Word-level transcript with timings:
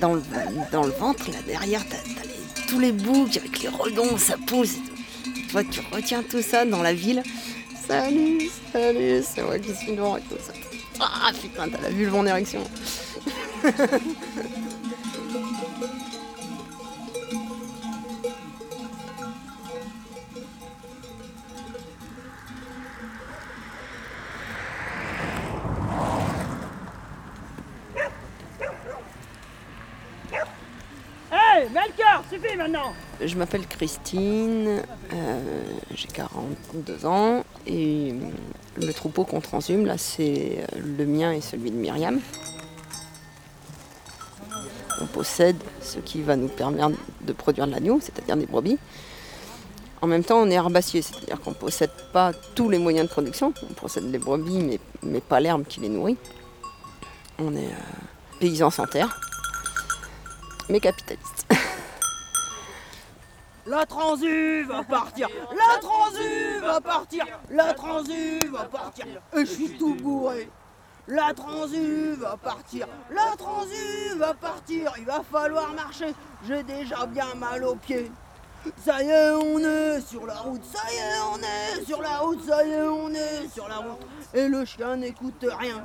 dans 0.00 0.14
le, 0.14 0.22
dans 0.72 0.84
le 0.84 0.92
ventre, 0.92 1.30
là 1.30 1.38
derrière, 1.46 1.84
t'as, 1.88 1.96
tous 2.68 2.78
les 2.78 2.92
boucs 2.92 3.36
avec 3.36 3.62
les 3.62 3.68
redons, 3.68 4.16
ça 4.18 4.36
pousse. 4.46 4.76
Toi, 5.50 5.62
tu 5.64 5.80
retiens 5.92 6.22
tout 6.22 6.42
ça 6.42 6.64
dans 6.64 6.82
la 6.82 6.92
ville. 6.92 7.22
Salut, 7.86 8.50
salut, 8.72 9.22
c'est 9.22 9.42
moi 9.42 9.58
qui 9.58 9.74
suis 9.74 9.92
noir 9.92 10.18
et 10.18 10.20
tout 10.22 10.36
ça. 10.38 10.52
Ah 11.00 11.30
putain, 11.40 11.68
t'as 11.68 11.80
la 11.80 11.90
vulve 11.90 12.14
en 12.14 12.26
érection. 12.26 12.62
Je 33.20 33.36
m'appelle 33.36 33.66
Christine, 33.66 34.82
euh, 35.12 35.62
j'ai 35.94 36.08
42 36.08 37.06
ans 37.06 37.44
et 37.66 38.14
le 38.76 38.92
troupeau 38.92 39.24
qu'on 39.24 39.40
transhume, 39.40 39.86
là, 39.86 39.98
c'est 39.98 40.66
le 40.76 41.04
mien 41.04 41.32
et 41.32 41.40
celui 41.40 41.70
de 41.70 41.76
Myriam. 41.76 42.20
On 45.00 45.06
possède 45.06 45.56
ce 45.80 45.98
qui 45.98 46.22
va 46.22 46.36
nous 46.36 46.48
permettre 46.48 46.90
de 47.20 47.32
produire 47.32 47.66
de 47.66 47.72
l'agneau, 47.72 48.00
c'est-à-dire 48.00 48.36
des 48.36 48.46
brebis. 48.46 48.78
En 50.00 50.06
même 50.06 50.24
temps, 50.24 50.38
on 50.38 50.50
est 50.50 50.54
herbacier, 50.54 51.02
c'est-à-dire 51.02 51.40
qu'on 51.40 51.50
ne 51.50 51.56
possède 51.56 51.90
pas 52.12 52.32
tous 52.54 52.68
les 52.68 52.78
moyens 52.78 53.08
de 53.08 53.12
production. 53.12 53.52
On 53.68 53.74
possède 53.74 54.10
les 54.10 54.18
brebis, 54.18 54.78
mais, 55.02 55.20
pas 55.20 55.40
l'herbe 55.40 55.64
qui 55.68 55.80
les 55.80 55.88
nourrit. 55.88 56.16
On 57.38 57.54
est 57.54 57.66
euh, 57.66 58.40
paysans 58.40 58.70
sans 58.70 58.86
terre, 58.86 59.20
mais 60.68 60.80
capitalistes. 60.80 61.37
La 63.68 63.84
transu 63.84 64.64
va 64.64 64.82
partir, 64.82 65.28
la 65.50 65.78
transu 65.78 66.58
va 66.62 66.80
partir, 66.80 67.26
la 67.50 67.74
transu 67.74 68.40
va 68.50 68.64
partir, 68.64 69.04
et 69.34 69.40
je 69.40 69.44
suis 69.44 69.76
tout 69.76 69.94
bourré. 69.94 70.48
La 71.06 71.34
transu 71.34 72.14
va 72.14 72.38
partir, 72.38 72.86
la 73.10 73.36
transu 73.36 74.16
va 74.16 74.32
partir, 74.32 74.90
il 74.96 75.04
va 75.04 75.20
falloir 75.30 75.74
marcher, 75.74 76.14
j'ai 76.46 76.62
déjà 76.62 77.04
bien 77.04 77.34
mal 77.36 77.62
aux 77.62 77.74
pieds. 77.74 78.10
Ça 78.82 79.02
y 79.02 79.10
est, 79.10 79.30
on 79.32 79.58
est 79.58 80.00
sur 80.00 80.24
la 80.24 80.36
route, 80.36 80.64
ça 80.64 80.90
y 80.90 80.96
est, 80.96 81.20
on 81.34 81.36
est 81.36 81.84
sur 81.84 82.00
la 82.00 82.18
route, 82.20 82.42
ça 82.48 82.64
y 82.64 82.70
est, 82.70 82.88
on 82.88 83.10
est 83.10 83.48
sur 83.52 83.68
la 83.68 83.76
route, 83.76 84.00
et 84.32 84.48
le 84.48 84.64
chien 84.64 84.96
n'écoute 84.96 85.44
rien. 85.46 85.84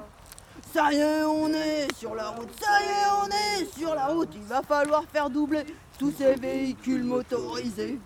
Ça 0.73 0.91
y 0.91 0.95
est, 0.95 1.23
on 1.23 1.49
est 1.49 1.95
sur 1.95 2.15
la 2.15 2.29
route, 2.29 2.49
ça 2.59 2.81
y 2.81 2.85
est, 2.85 3.07
on 3.21 3.27
est 3.61 3.77
sur 3.77 3.93
la 3.93 4.07
route, 4.07 4.29
il 4.33 4.41
va 4.41 4.63
falloir 4.63 5.03
faire 5.03 5.29
doubler 5.29 5.63
tous 5.99 6.11
ces 6.17 6.33
véhicules 6.33 7.03
motorisés. 7.03 7.99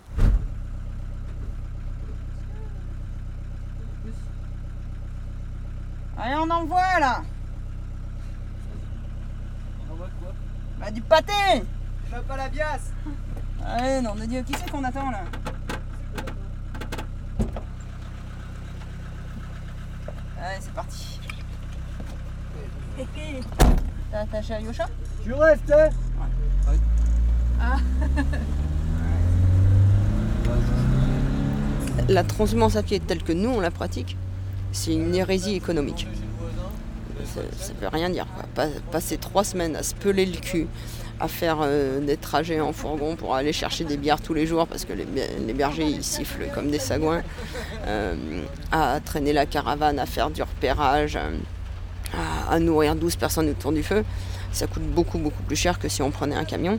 Allez, 6.18 6.34
on 6.34 6.50
envoie 6.50 7.00
là. 7.00 7.22
On 9.88 9.92
envoie 9.94 10.08
quoi? 10.20 10.34
Bah 10.78 10.90
du 10.90 11.00
pâté. 11.00 11.32
Je 12.12 12.20
pas 12.20 12.36
la 12.36 12.50
biasse 12.50 12.92
Allez, 13.64 14.02
non, 14.02 14.12
on 14.14 14.20
a 14.20 14.26
dit 14.26 14.44
qui 14.44 14.52
c'est 14.52 14.70
qu'on 14.70 14.84
attend 14.84 15.10
là? 15.10 15.24
Allez, 20.38 20.60
c'est 20.60 20.74
parti. 20.74 21.18
T'as 24.10 24.20
attaché 24.20 24.54
à 24.54 24.60
Yosha 24.60 24.86
Tu 25.22 25.32
rêves, 25.32 25.60
t'es 25.66 25.90
ah. 27.60 27.76
La 32.08 32.24
transhumance 32.24 32.76
à 32.76 32.82
pied 32.82 33.00
telle 33.00 33.22
que 33.22 33.32
nous 33.32 33.50
on 33.50 33.60
la 33.60 33.70
pratique, 33.70 34.16
c'est 34.72 34.94
une 34.94 35.14
hérésie 35.14 35.54
économique. 35.54 36.06
Ça, 37.24 37.40
ne 37.74 37.80
veut 37.80 37.88
rien 37.88 38.08
dire. 38.08 38.26
Passer 38.90 39.18
trois 39.18 39.44
semaines 39.44 39.76
à 39.76 39.82
se 39.82 39.94
peler 39.94 40.24
le 40.24 40.38
cul, 40.38 40.68
à 41.20 41.28
faire 41.28 41.58
euh, 41.60 42.00
des 42.00 42.16
trajets 42.16 42.60
en 42.60 42.72
fourgon 42.72 43.16
pour 43.16 43.34
aller 43.34 43.52
chercher 43.52 43.84
des 43.84 43.96
bières 43.96 44.20
tous 44.20 44.34
les 44.34 44.46
jours 44.46 44.66
parce 44.66 44.84
que 44.84 44.92
les, 44.92 45.52
bergers 45.52 45.86
ils 45.86 46.04
sifflent 46.04 46.48
comme 46.54 46.70
des 46.70 46.78
sagouins, 46.78 47.22
euh, 47.86 48.14
à 48.72 49.00
traîner 49.04 49.32
la 49.32 49.46
caravane, 49.46 49.98
à 49.98 50.06
faire 50.06 50.30
du 50.30 50.42
repérage, 50.42 51.16
euh, 51.16 51.36
à, 52.48 52.58
nourrir 52.58 52.94
12 52.96 53.16
personnes 53.16 53.48
autour 53.48 53.72
du 53.72 53.82
feu, 53.82 54.04
ça 54.52 54.66
coûte 54.66 54.82
beaucoup 54.82 55.18
beaucoup 55.18 55.42
plus 55.42 55.56
cher 55.56 55.78
que 55.78 55.88
si 55.88 56.02
on 56.02 56.10
prenait 56.10 56.36
un 56.36 56.44
camion. 56.44 56.78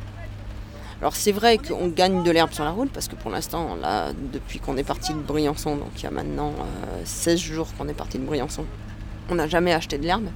Alors 1.02 1.16
c'est 1.16 1.32
vrai 1.32 1.58
qu'on 1.58 1.88
gagne 1.88 2.24
de 2.24 2.32
l'herbe 2.32 2.52
sur 2.52 2.66
la 2.66 2.72
route 2.72 2.90
parce 2.92 3.08
que 3.08 3.16
pour 3.16 3.32
l'instant, 3.32 3.78
là, 3.82 4.12
depuis 4.34 4.60
qu'on 4.60 4.76
est 4.76 4.84
parti 4.84 5.14
de 5.14 5.20
Briançon, 5.20 5.78
donc 5.78 5.92
il 5.98 6.04
y 6.04 6.08
a 6.08 6.12
maintenant 6.12 6.54
16 7.06 7.36
euh, 7.36 7.38
jours 7.38 7.68
qu'on 7.78 7.88
est 7.88 7.94
parti 7.94 8.20
de 8.20 8.26
Briançon, 8.26 8.66
on 9.30 9.36
n'a 9.36 9.48
jamais 9.48 9.74
acheté 9.74 9.98
de 9.98 10.04
l'herbe. 10.04 10.28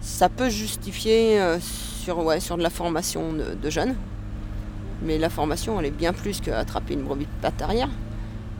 Ça 0.00 0.28
peut 0.28 0.48
justifier 0.48 1.40
euh, 1.40 1.58
sur, 1.60 2.18
ouais, 2.24 2.40
sur 2.40 2.56
de 2.56 2.62
la 2.62 2.70
formation 2.70 3.32
de, 3.32 3.70
jeunes, 3.70 3.94
mais 5.02 5.16
la 5.16 5.30
formation, 5.30 5.78
elle 5.78 5.86
est 5.86 5.90
bien 5.92 6.12
plus 6.12 6.40
qu'attraper 6.40 6.94
une 6.94 7.02
brebis 7.02 7.26
de 7.26 7.40
patte 7.40 7.62
arrière. 7.62 7.90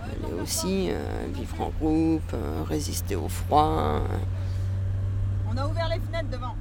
Elle 0.04 0.30
est 0.30 0.40
aussi 0.40 0.88
euh, 0.90 0.94
vivre 1.34 1.60
en 1.60 1.72
groupe, 1.80 2.32
résister 2.68 3.16
au 3.16 3.28
froid. 3.28 4.02
On 5.58 5.62
a 5.62 5.66
ouvert 5.66 5.88
les 5.88 5.98
fenêtres 5.98 6.30
devant. 6.30 6.54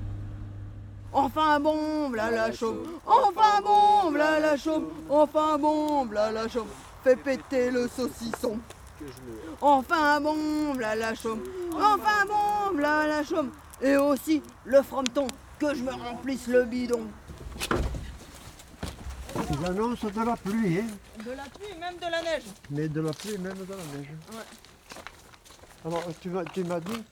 Enfin 1.13 1.59
bon, 1.59 2.09
v'là 2.09 2.31
la 2.31 2.51
chaume. 2.51 2.79
Enfin 3.05 3.61
bon, 3.63 4.11
v'là 4.11 4.39
la 4.39 4.57
chaume. 4.57 4.87
Enfin 5.09 5.57
bon, 5.59 6.05
v'là 6.05 6.31
la 6.31 6.47
chaume. 6.47 6.67
Fais 7.03 7.15
péter 7.15 7.69
le 7.69 7.87
saucisson. 7.87 8.59
Enfin 9.61 10.19
bon, 10.19 10.73
v'là 10.73 10.95
la 10.95 11.13
chaume. 11.13 11.43
Enfin 11.73 12.25
bon, 12.27 12.75
v'là 12.75 13.07
la 13.07 13.23
chaume. 13.23 13.51
Et 13.81 13.97
aussi 13.97 14.41
le 14.65 14.81
frometon, 14.81 15.27
que 15.59 15.75
je 15.75 15.83
me 15.83 15.91
remplisse 15.91 16.47
le 16.47 16.63
bidon. 16.63 17.07
Ils 19.51 19.65
annoncent 19.65 20.07
de 20.07 20.25
la 20.25 20.35
pluie, 20.35 20.79
hein 20.79 21.23
De 21.23 21.31
la 21.31 21.43
pluie, 21.43 21.77
même 21.79 21.97
de 21.97 22.11
la 22.11 22.21
neige. 22.23 22.43
Mais 22.71 22.87
de 22.87 23.01
la 23.01 23.11
pluie, 23.13 23.37
même 23.37 23.57
de 23.57 23.71
la 23.71 23.97
neige. 23.97 24.09
Ouais. 24.31 25.85
Alors, 25.85 26.03
tu 26.19 26.29
m'as 26.63 26.79
dit 26.79 27.03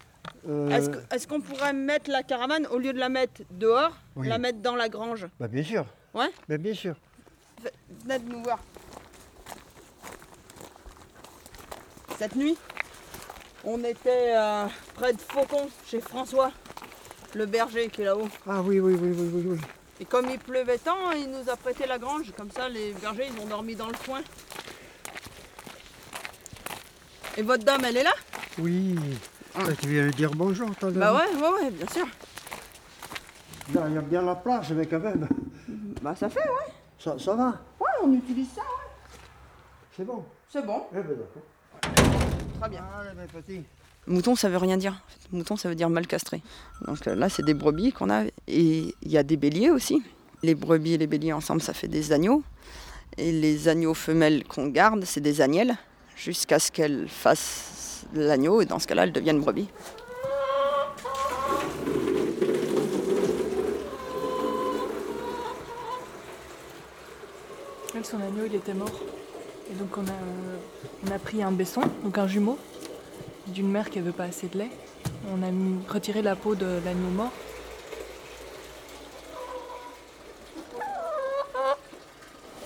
euh, 0.47 0.69
est-ce 1.11 1.27
qu'on 1.27 1.41
pourrait 1.41 1.73
mettre 1.73 2.09
la 2.11 2.23
caravane, 2.23 2.67
au 2.67 2.77
lieu 2.77 2.93
de 2.93 2.99
la 2.99 3.09
mettre 3.09 3.41
dehors, 3.51 3.95
la 4.17 4.37
mettre 4.37 4.59
dans 4.59 4.75
la 4.75 4.89
grange? 4.89 5.27
Bah, 5.39 5.47
Bien 5.47 5.63
sûr. 5.63 5.85
Ouais 6.13 6.29
bah, 6.47 6.57
Bien 6.57 6.73
sûr. 6.73 6.95
Venez 8.05 8.19
de 8.19 8.29
nous 8.29 8.43
voir. 8.43 8.59
Cette 12.17 12.35
nuit, 12.35 12.57
on 13.63 13.83
était 13.83 14.33
euh, 14.35 14.65
près 14.93 15.13
de 15.13 15.19
Faucon, 15.19 15.67
chez 15.85 15.99
François, 15.99 16.51
le 17.33 17.45
berger 17.45 17.89
qui 17.89 18.01
est 18.01 18.05
là-haut. 18.05 18.29
Ah 18.47 18.61
oui, 18.61 18.79
oui, 18.79 18.93
oui, 18.93 19.11
oui, 19.13 19.43
oui, 19.47 19.57
Et 19.99 20.05
comme 20.05 20.29
il 20.29 20.39
pleuvait 20.39 20.77
tant, 20.77 21.11
il 21.11 21.29
nous 21.29 21.49
a 21.49 21.57
prêté 21.57 21.85
la 21.85 21.97
grange. 21.97 22.31
Comme 22.37 22.51
ça, 22.51 22.69
les 22.69 22.93
bergers, 22.93 23.27
ils 23.33 23.41
ont 23.41 23.47
dormi 23.47 23.75
dans 23.75 23.87
le 23.87 23.97
coin. 24.05 24.21
Et 27.37 27.41
votre 27.41 27.65
dame, 27.65 27.83
elle 27.85 27.97
est 27.97 28.03
là? 28.03 28.13
Oui. 28.59 28.95
Ah, 29.57 29.63
tu 29.81 29.87
viens 29.87 30.03
lui 30.03 30.11
dire 30.11 30.31
bonjour, 30.31 30.69
toi 30.75 30.91
Bah 30.91 31.13
ouais, 31.13 31.41
ouais, 31.41 31.63
ouais, 31.63 31.71
bien 31.71 31.87
sûr. 31.87 32.05
il 33.69 33.93
y 33.93 33.97
a 33.97 34.01
bien 34.01 34.21
la 34.21 34.35
plage, 34.35 34.71
mais 34.73 34.85
quand 34.85 34.99
même. 34.99 35.27
Bah 36.01 36.13
ça 36.15 36.29
fait, 36.29 36.39
ouais. 36.41 36.73
Ça, 36.99 37.15
ça 37.17 37.35
va 37.35 37.47
Ouais, 37.79 37.87
on 38.03 38.13
utilise 38.13 38.49
ça, 38.53 38.61
ouais. 38.61 39.17
C'est 39.95 40.05
bon 40.05 40.23
C'est 40.49 40.65
bon. 40.65 40.83
Eh 40.91 40.95
ben 40.95 41.15
d'accord. 41.17 42.21
Très 42.59 42.69
bien. 42.69 42.83
Allez, 42.99 43.09
mes 43.17 43.27
petits. 43.27 43.63
Mouton, 44.07 44.35
ça 44.35 44.49
veut 44.49 44.57
rien 44.57 44.77
dire. 44.77 45.01
Mouton, 45.31 45.55
ça 45.55 45.69
veut 45.69 45.75
dire 45.75 45.89
mal 45.89 46.05
castré. 46.05 46.41
Donc 46.85 47.07
euh, 47.07 47.15
là, 47.15 47.29
c'est 47.29 47.43
des 47.43 47.53
brebis 47.53 47.91
qu'on 47.91 48.09
a. 48.09 48.25
Et 48.47 48.93
il 49.01 49.11
y 49.11 49.17
a 49.17 49.23
des 49.23 49.37
béliers 49.37 49.71
aussi. 49.71 50.03
Les 50.43 50.53
brebis 50.53 50.93
et 50.93 50.97
les 50.97 51.07
béliers 51.07 51.33
ensemble, 51.33 51.61
ça 51.61 51.73
fait 51.73 51.87
des 51.87 52.11
agneaux. 52.11 52.43
Et 53.17 53.31
les 53.31 53.67
agneaux 53.67 53.93
femelles 53.93 54.43
qu'on 54.43 54.67
garde, 54.67 55.05
c'est 55.05 55.21
des 55.21 55.39
agnelles, 55.41 55.75
jusqu'à 56.17 56.59
ce 56.59 56.71
qu'elles 56.71 57.07
fassent 57.07 57.71
l'agneau 58.15 58.61
et 58.61 58.65
dans 58.65 58.79
ce 58.79 58.87
cas-là, 58.87 59.03
elles 59.03 59.11
deviennent 59.11 59.39
brebis. 59.39 59.67
Elle, 67.95 68.05
son 68.05 68.17
agneau, 68.17 68.45
il 68.45 68.55
était 68.55 68.73
mort. 68.73 68.91
Et 69.71 69.75
donc 69.75 69.97
on 69.97 70.05
a, 70.05 71.07
on 71.07 71.15
a 71.15 71.19
pris 71.19 71.41
un 71.41 71.51
baisson, 71.51 71.81
donc 72.03 72.17
un 72.17 72.27
jumeau, 72.27 72.57
d'une 73.47 73.69
mère 73.69 73.89
qui 73.89 73.99
n'avait 73.99 74.11
pas 74.11 74.25
assez 74.25 74.47
de 74.47 74.57
lait. 74.57 74.71
On 75.33 75.41
a 75.41 75.91
retiré 75.91 76.21
la 76.21 76.35
peau 76.35 76.55
de 76.55 76.79
l'agneau 76.83 77.09
mort 77.09 77.31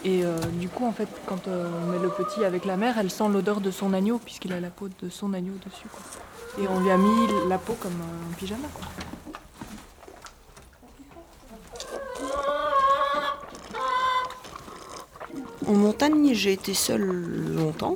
Et 0.06 0.24
euh, 0.24 0.38
du 0.54 0.70
coup, 0.70 0.86
en 0.86 0.94
fait, 0.94 1.10
quand 1.26 1.48
euh, 1.48 1.70
on 1.84 1.92
met 1.92 2.00
le 2.00 2.10
petit 2.10 2.46
avec 2.46 2.64
la 2.66 2.78
mère, 2.78 2.98
elle 2.98 3.12
sent 3.12 3.28
l'odeur 3.30 3.60
de 3.60 3.70
son 3.70 3.94
agneau, 3.94 4.18
puisqu'il 4.18 4.54
a 4.54 4.60
la 4.60 4.70
peau 4.70 4.88
de 5.02 5.10
son 5.10 5.34
agneau 5.34 5.56
dessus. 5.66 5.88
Quoi. 5.92 6.64
Et 6.64 6.68
on 6.68 6.80
lui 6.80 6.90
a 6.90 6.98
mis 6.98 7.28
la 7.50 7.58
peau 7.58 7.74
comme 7.74 7.92
un 7.92 8.34
pyjama. 8.36 8.68
Quoi. 8.74 8.86
En 15.68 15.74
montagne, 15.74 16.34
j'ai 16.34 16.54
été 16.54 16.74
seule 16.74 17.04
longtemps. 17.04 17.96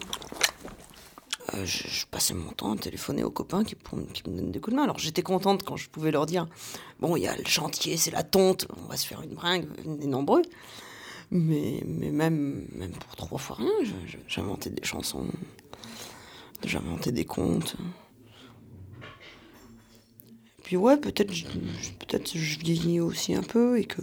Euh, 1.56 1.66
je, 1.66 2.06
passais 2.06 2.34
mon 2.34 2.52
temps 2.52 2.74
à 2.74 2.78
téléphoner 2.78 3.24
aux 3.24 3.32
copains 3.32 3.64
qui, 3.64 3.76
qui 4.14 4.30
me 4.30 4.38
donnent 4.38 4.52
des 4.52 4.60
coups 4.60 4.74
de 4.74 4.76
main. 4.76 4.84
Alors 4.84 5.00
j'étais 5.00 5.24
contente 5.24 5.64
quand 5.64 5.78
je 5.78 5.90
pouvais 5.90 6.12
leur 6.12 6.26
dire 6.26 6.48
Bon, 7.00 7.16
il 7.16 7.24
y 7.24 7.28
a 7.28 7.36
le 7.36 7.46
chantier, 7.46 7.98
c'est 7.98 8.12
la 8.12 8.24
tonte, 8.24 8.68
on 8.78 8.88
va 8.88 8.98
se 8.98 9.08
faire 9.08 9.22
une 9.22 9.34
bringue, 9.34 9.68
venez 9.84 10.08
nombreux. 10.08 10.44
Mais, 11.32 11.82
mais 11.86 12.12
même, 12.12 12.68
même 12.76 12.92
pour 12.92 13.16
trois 13.16 13.40
fois 13.40 13.56
rien, 13.58 13.72
j'inventais 14.28 14.70
des 14.70 14.84
chansons, 14.84 15.28
j'inventais 16.64 17.12
des 17.12 17.26
contes. 17.26 17.76
Puis 20.64 20.78
ouais, 20.78 20.98
peut-être 20.98 21.34
je- 21.34 21.46
je- 21.82 21.92
vieillis 22.60 23.00
aussi 23.00 23.34
un 23.36 23.44
peu 23.44 23.80
et 23.80 23.86
que 23.86 24.02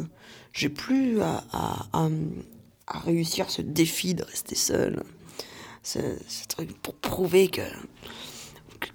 j'ai 0.52 0.68
plus 0.68 1.20
à, 1.22 1.44
à- 1.52 1.86
à- 1.92 2.08
réussir 3.00 3.48
ce 3.50 3.62
défi 3.62 4.14
de 4.14 4.24
rester 4.24 4.56
seul. 4.56 5.02
Ce, 5.82 5.98
ce 6.28 6.46
truc 6.48 6.76
pour 6.82 6.94
prouver 6.96 7.48
que, 7.48 7.62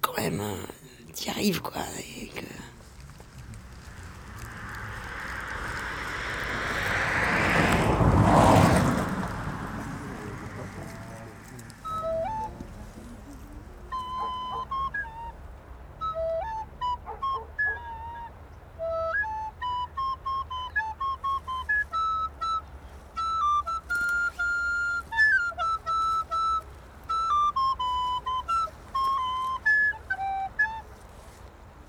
quand 0.01 0.16
même 0.18 0.39
euh, 0.42 0.56
t'y 1.13 1.30
arrives 1.30 1.62
quoi. 1.62 1.81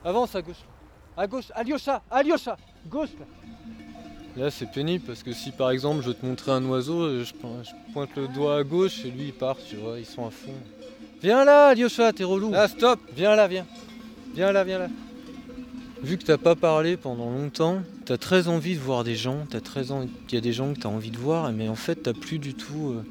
Avance 0.07 0.35
à 0.37 0.41
gauche. 0.43 0.63
À 1.17 1.27
gauche. 1.27 1.47
Alyosha 1.55 2.03
Alyosha 2.11 2.57
Gauche 2.89 3.11
là. 3.19 3.27
Là 4.45 4.51
c'est 4.51 4.71
pénible 4.71 5.05
parce 5.07 5.23
que 5.23 5.33
si 5.33 5.51
par 5.51 5.71
exemple 5.71 6.03
je 6.05 6.13
te 6.13 6.25
montrer 6.25 6.53
un 6.53 6.65
oiseau, 6.67 7.25
je, 7.25 7.33
po- 7.35 7.49
je 7.65 7.93
pointe 7.93 8.11
le 8.17 8.29
doigt 8.29 8.59
à 8.59 8.63
gauche 8.63 9.05
et 9.05 9.11
lui 9.11 9.25
il 9.27 9.33
part, 9.33 9.57
tu 9.69 9.77
vois, 9.77 9.99
ils 9.99 10.05
sont 10.07 10.27
à 10.27 10.31
fond. 10.31 10.55
Viens 11.23 11.45
là 11.45 11.69
Alyosha, 11.69 12.13
t'es 12.13 12.23
relou. 12.25 12.51
Là 12.53 12.69
stop 12.69 13.01
Viens 13.17 13.35
là, 13.35 13.49
viens. 13.49 13.67
Viens 14.35 14.53
là, 14.53 14.63
viens 14.65 14.79
là. 14.79 14.89
Vu 16.03 16.19
que 16.19 16.25
t'as 16.25 16.37
pas 16.39 16.55
parlé 16.55 16.97
pendant 16.99 17.31
longtemps, 17.31 17.79
t'as 18.05 18.19
très 18.19 18.49
envie 18.49 18.75
de 18.75 18.81
voir 18.81 19.03
des 19.03 19.17
gens, 19.17 19.47
t'as 19.51 19.61
très 19.63 19.91
envie. 19.91 20.11
Il 20.29 20.35
y 20.35 20.39
a 20.39 20.43
des 20.43 20.53
gens 20.53 20.73
que 20.75 20.79
t'as 20.81 20.91
envie 20.91 21.11
de 21.11 21.17
voir, 21.19 21.51
mais 21.53 21.69
en 21.69 21.75
fait 21.75 21.97
t'as 21.97 22.13
plus 22.13 22.39
du 22.39 22.55
tout. 22.55 22.91
euh, 22.99 23.03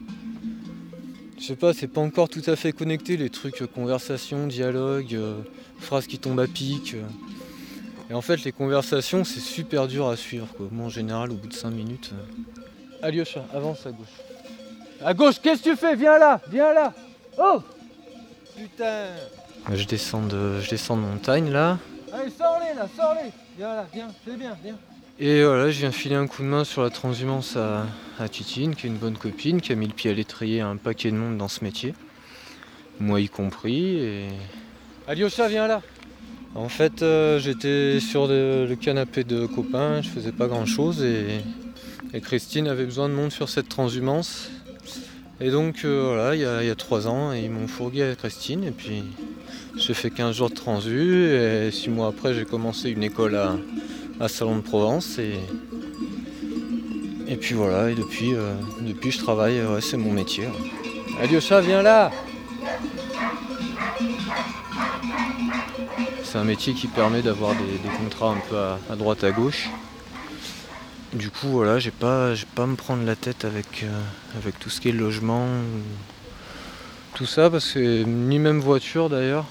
Je 1.45 1.50
sais 1.50 1.56
pas, 1.56 1.74
c'est 1.75 1.88
pas 1.88 2.01
encore 2.01 2.27
tout 2.27 2.42
à 2.47 2.56
fait 2.56 2.71
connecté 2.71 3.18
les 3.18 3.30
trucs 3.30 3.62
euh, 3.62 3.68
conversation, 3.68 4.47
dialogue, 4.47 5.13
euh, 5.13 5.42
phrases 5.80 6.07
qui 6.07 6.18
tombent 6.18 6.39
à 6.39 6.47
pic. 6.47 6.95
euh. 6.95 7.03
Et 8.09 8.15
en 8.15 8.21
fait, 8.21 8.44
les 8.44 8.51
conversations, 8.51 9.24
c'est 9.24 9.39
super 9.39 9.88
dur 9.88 10.07
à 10.09 10.18
suivre. 10.18 10.47
Quoi. 10.57 10.69
Moi, 10.71 10.88
en 10.88 10.89
général, 10.89 11.30
au 11.31 11.36
bout 11.36 11.47
de 11.47 11.53
5 11.53 11.69
minutes. 11.69 12.13
euh. 12.13 13.06
Alyosha, 13.06 13.45
avance 13.53 13.86
à 13.86 13.92
gauche. 13.92 14.07
À 15.03 15.13
gauche, 15.13 15.36
qu'est-ce 15.39 15.62
que 15.62 15.69
tu 15.69 15.75
fais? 15.75 15.95
Viens 15.95 16.18
là 16.18 16.42
Viens 16.50 16.74
là 16.74 16.92
Oh 17.38 17.62
Putain 18.57 19.09
je 19.71 19.86
descends, 19.86 20.25
de, 20.25 20.59
je 20.62 20.69
descends 20.71 20.97
de 20.97 21.01
montagne 21.03 21.51
là. 21.51 21.77
Allez, 22.12 22.31
sors-les 22.31 22.74
là, 22.75 22.89
sors-les 22.97 23.30
Viens 23.56 23.75
là, 23.75 23.88
viens, 23.94 24.07
c'est 24.25 24.36
bien, 24.36 24.57
viens. 24.63 24.77
Et 25.18 25.46
voilà, 25.46 25.72
je 25.72 25.80
viens 25.80 25.94
filer 25.94 26.16
un 26.16 26.28
coup 26.28 26.42
de 26.42 26.48
main 26.48 26.66
sur 26.66 26.84
la 26.84 26.90
transhumance 26.90 27.56
à, 27.56 27.86
à 28.20 28.28
Titine, 28.28 28.76
qui 28.76 28.86
est 28.86 28.90
une 28.90 28.98
bonne 28.98 29.16
copine, 29.16 29.62
qui 29.62 29.72
a 29.72 29.76
mis 29.76 29.88
le 29.88 29.94
pied 29.94 30.12
à 30.12 30.14
l'étrier 30.14 30.60
à 30.60 30.68
un 30.68 30.76
paquet 30.76 31.10
de 31.10 31.16
monde 31.16 31.38
dans 31.38 31.48
ce 31.48 31.64
métier. 31.64 31.94
Moi 33.00 33.22
y 33.22 33.30
compris. 33.30 33.96
Et... 33.96 34.28
Alyosha, 35.08 35.48
viens 35.48 35.68
là 35.68 35.82
En 36.54 36.68
fait, 36.68 37.02
euh, 37.02 37.40
j'étais 37.40 38.02
sur 38.02 38.28
le, 38.28 38.66
le 38.68 38.76
canapé 38.76 39.24
de 39.24 39.46
copains, 39.46 40.02
je 40.02 40.10
faisais 40.10 40.34
pas 40.34 40.48
grand 40.48 40.66
chose 40.66 41.02
et, 41.02 41.40
et 42.14 42.20
Christine 42.20 42.68
avait 42.68 42.84
besoin 42.84 43.08
de 43.08 43.14
monde 43.14 43.32
sur 43.32 43.48
cette 43.48 43.70
transhumance. 43.70 44.52
Et 45.40 45.50
donc 45.50 45.86
euh, 45.86 46.08
voilà, 46.08 46.36
il 46.36 46.42
y, 46.42 46.46
a, 46.46 46.62
il 46.62 46.68
y 46.68 46.72
a 46.72 46.76
trois 46.76 47.08
ans, 47.08 47.32
ils 47.32 47.50
m'ont 47.50 47.68
fourgué 47.68 48.04
à 48.04 48.16
Christine 48.16 48.66
et 48.66 48.72
puis 48.72 49.04
j'ai 49.78 49.94
fait 49.94 50.10
15 50.10 50.36
jours 50.36 50.50
de 50.50 50.56
transu 50.56 51.30
et 51.30 51.72
six 51.72 51.90
mois 51.90 52.08
après 52.08 52.34
j'ai 52.34 52.46
commencé 52.46 52.90
une 52.90 53.04
école 53.04 53.36
à, 53.36 53.56
à 54.20 54.28
Salon 54.28 54.58
de 54.58 54.62
Provence 54.62 55.20
et, 55.20 55.40
et 57.28 57.36
puis 57.36 57.54
voilà, 57.56 57.90
et 57.92 57.96
depuis, 57.96 58.34
euh, 58.34 58.54
depuis 58.82 59.12
je 59.12 59.20
travaille, 59.20 59.62
ouais, 59.62 59.82
c'est 59.82 59.98
mon 59.98 60.12
métier. 60.12 60.46
ouais. 60.46 61.24
Alyosha, 61.24 61.62
viens 61.62 61.82
là 61.82 62.12
C'est 66.24 66.38
un 66.38 66.44
métier 66.44 66.74
qui 66.74 66.88
permet 66.88 67.22
d'avoir 67.22 67.54
des, 67.56 67.78
des 67.78 67.96
contrats 67.98 68.32
un 68.32 68.42
peu 68.50 68.58
à, 68.58 68.80
à 68.92 68.96
droite 68.96 69.24
à 69.24 69.32
gauche. 69.32 69.70
Du 71.14 71.30
coup 71.30 71.48
voilà, 71.48 71.80
j'ai 71.80 71.92
pas, 71.92 72.34
pas 72.56 72.64
à 72.64 72.68
me 72.68 72.76
prendre 72.76 73.06
la 73.06 73.16
tête 73.16 73.46
avec, 73.46 73.84
euh, 73.84 74.02
avec 74.38 74.60
tout 74.60 74.70
ce 74.70 74.82
qui 74.82 74.90
est 74.90 74.92
logement, 74.92 75.46
ou 75.46 75.82
tout 77.16 77.26
ça, 77.26 77.50
parce 77.50 77.72
que 77.72 78.04
ni 78.04 78.38
même 78.38 78.60
voiture 78.60 79.10
d'ailleurs, 79.10 79.46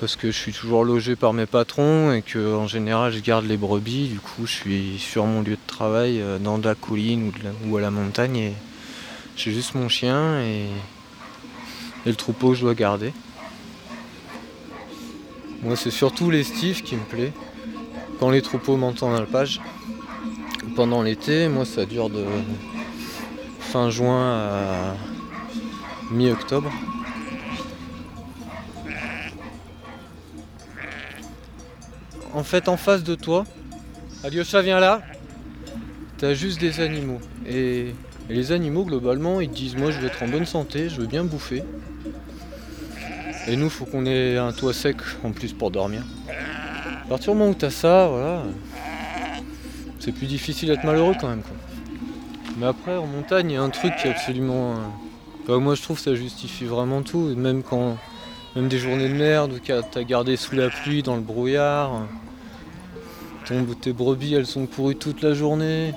parce 0.00 0.16
que 0.16 0.30
je 0.30 0.38
suis 0.38 0.52
toujours 0.52 0.82
logé 0.82 1.14
par 1.14 1.34
mes 1.34 1.44
patrons 1.44 2.10
et 2.10 2.22
que 2.22 2.56
en 2.56 2.66
général 2.66 3.12
je 3.12 3.20
garde 3.20 3.44
les 3.44 3.58
brebis. 3.58 4.08
Du 4.08 4.18
coup, 4.18 4.46
je 4.46 4.52
suis 4.52 4.98
sur 4.98 5.26
mon 5.26 5.42
lieu 5.42 5.52
de 5.56 5.66
travail 5.66 6.22
euh, 6.22 6.38
dans 6.38 6.56
de 6.56 6.66
la 6.66 6.74
colline 6.74 7.30
ou, 7.66 7.76
à 7.76 7.82
la 7.82 7.90
montagne 7.90 8.36
et 8.36 8.52
j'ai 9.36 9.52
juste 9.52 9.74
mon 9.74 9.90
chien 9.90 10.40
et, 10.40 10.68
le 12.06 12.14
troupeau 12.14 12.50
que 12.50 12.54
je 12.54 12.62
dois 12.62 12.74
garder. 12.74 13.12
Moi, 15.62 15.76
c'est 15.76 15.90
surtout 15.90 16.30
l'estif 16.30 16.82
qui 16.82 16.96
me 16.96 17.04
plaît. 17.04 17.34
Quand 18.18 18.30
les 18.30 18.40
troupeaux 18.40 18.78
montent 18.78 19.02
en 19.02 19.14
alpage, 19.14 19.60
pendant 20.76 21.02
l'été, 21.02 21.48
moi 21.48 21.66
ça 21.66 21.84
dure 21.84 22.08
de 22.08 22.24
fin 23.60 23.90
juin 23.90 24.32
à 24.32 24.96
mi-octobre. 26.10 26.72
En 32.34 32.44
fait, 32.44 32.68
en 32.68 32.76
face 32.76 33.02
de 33.02 33.14
toi, 33.14 33.44
Alyosha, 34.22 34.62
viens 34.62 34.80
là. 34.80 35.02
T'as 36.18 36.34
juste 36.34 36.60
des 36.60 36.80
animaux. 36.80 37.20
Et, 37.48 37.94
les 38.28 38.52
animaux, 38.52 38.84
globalement, 38.84 39.40
ils 39.40 39.48
te 39.48 39.56
disent 39.56 39.76
Moi, 39.76 39.90
je 39.90 39.98
veux 39.98 40.06
être 40.06 40.22
en 40.22 40.28
bonne 40.28 40.46
santé, 40.46 40.88
je 40.88 41.00
veux 41.00 41.06
bien 41.06 41.24
bouffer. 41.24 41.64
Et 43.48 43.56
nous, 43.56 43.68
faut 43.68 43.86
qu'on 43.86 44.06
ait 44.06 44.36
un 44.36 44.52
toit 44.52 44.72
sec 44.72 44.98
en 45.24 45.32
plus 45.32 45.52
pour 45.52 45.70
dormir. 45.70 46.04
À 47.04 47.08
partir 47.08 47.32
du 47.32 47.38
moment 47.38 47.50
où 47.50 47.54
t'as 47.54 47.70
ça, 47.70 48.06
voilà, 48.06 48.44
c'est 49.98 50.12
plus 50.12 50.26
difficile 50.26 50.68
d'être 50.68 50.84
malheureux 50.84 51.14
quand 51.20 51.28
même. 51.28 51.42
Mais 52.58 52.66
après, 52.66 52.96
en 52.96 53.06
montagne, 53.06 53.50
il 53.50 53.54
y 53.54 53.56
a 53.56 53.62
un 53.62 53.70
truc 53.70 53.96
qui 53.96 54.06
est 54.06 54.10
absolument. 54.10 54.76
euh, 55.48 55.58
moi, 55.58 55.74
je 55.74 55.82
trouve 55.82 55.96
que 55.96 56.02
ça 56.02 56.14
justifie 56.14 56.66
vraiment 56.66 57.02
tout. 57.02 57.34
Même 57.36 57.62
quand. 57.62 57.96
Même 58.56 58.68
des 58.68 58.78
journées 58.78 59.08
de 59.08 59.14
merde 59.14 59.52
où 59.52 59.58
t'as 59.58 60.02
gardé 60.02 60.36
sous 60.36 60.56
la 60.56 60.70
pluie, 60.70 61.02
dans 61.02 61.14
le 61.14 61.22
brouillard. 61.22 62.06
Tes 63.80 63.92
brebis, 63.92 64.34
elles 64.34 64.46
sont 64.46 64.66
courues 64.66 64.96
toute 64.96 65.22
la 65.22 65.34
journée. 65.34 65.94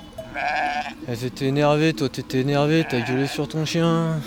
Elles 1.06 1.24
étaient 1.24 1.46
énervées, 1.46 1.92
toi 1.92 2.08
t'étais 2.08 2.40
énervé, 2.40 2.84
t'as 2.88 3.00
gueulé 3.00 3.26
sur 3.26 3.46
ton 3.48 3.64
chien. 3.64 4.20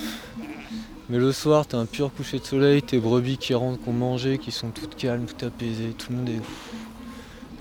Mais 1.09 1.17
le 1.17 1.31
soir, 1.31 1.65
t'as 1.65 1.77
un 1.77 1.85
pur 1.85 2.11
coucher 2.13 2.39
de 2.39 2.45
soleil, 2.45 2.83
tes 2.83 2.99
brebis 2.99 3.37
qui 3.37 3.53
rentrent, 3.53 3.81
qui 3.81 3.89
ont 3.89 3.93
mangé, 3.93 4.37
qui 4.37 4.51
sont 4.51 4.69
toutes 4.69 4.95
calmes, 4.95 5.25
toutes 5.25 5.43
apaisées, 5.43 5.93
tout 5.97 6.11
le 6.11 6.17
monde 6.17 6.29
est. 6.29 6.41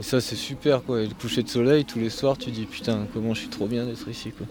Et 0.00 0.02
ça, 0.02 0.20
c'est 0.20 0.36
super 0.36 0.82
quoi. 0.82 1.00
Et 1.00 1.06
le 1.06 1.14
coucher 1.14 1.42
de 1.42 1.48
soleil, 1.48 1.84
tous 1.84 2.00
les 2.00 2.10
soirs, 2.10 2.36
tu 2.36 2.50
dis 2.50 2.66
putain, 2.66 3.06
comment 3.14 3.34
je 3.34 3.40
suis 3.40 3.48
trop 3.48 3.66
bien 3.66 3.86
d'être 3.86 4.08
ici 4.08 4.32
quoi. 4.32 4.46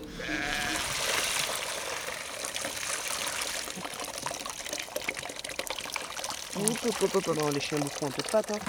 Non, 6.85 7.49
les 7.49 7.59
chiens 7.59 7.79
un 7.79 8.11
peu 8.11 8.21
de 8.21 8.27
pâtes. 8.27 8.51
hein. 8.51 8.59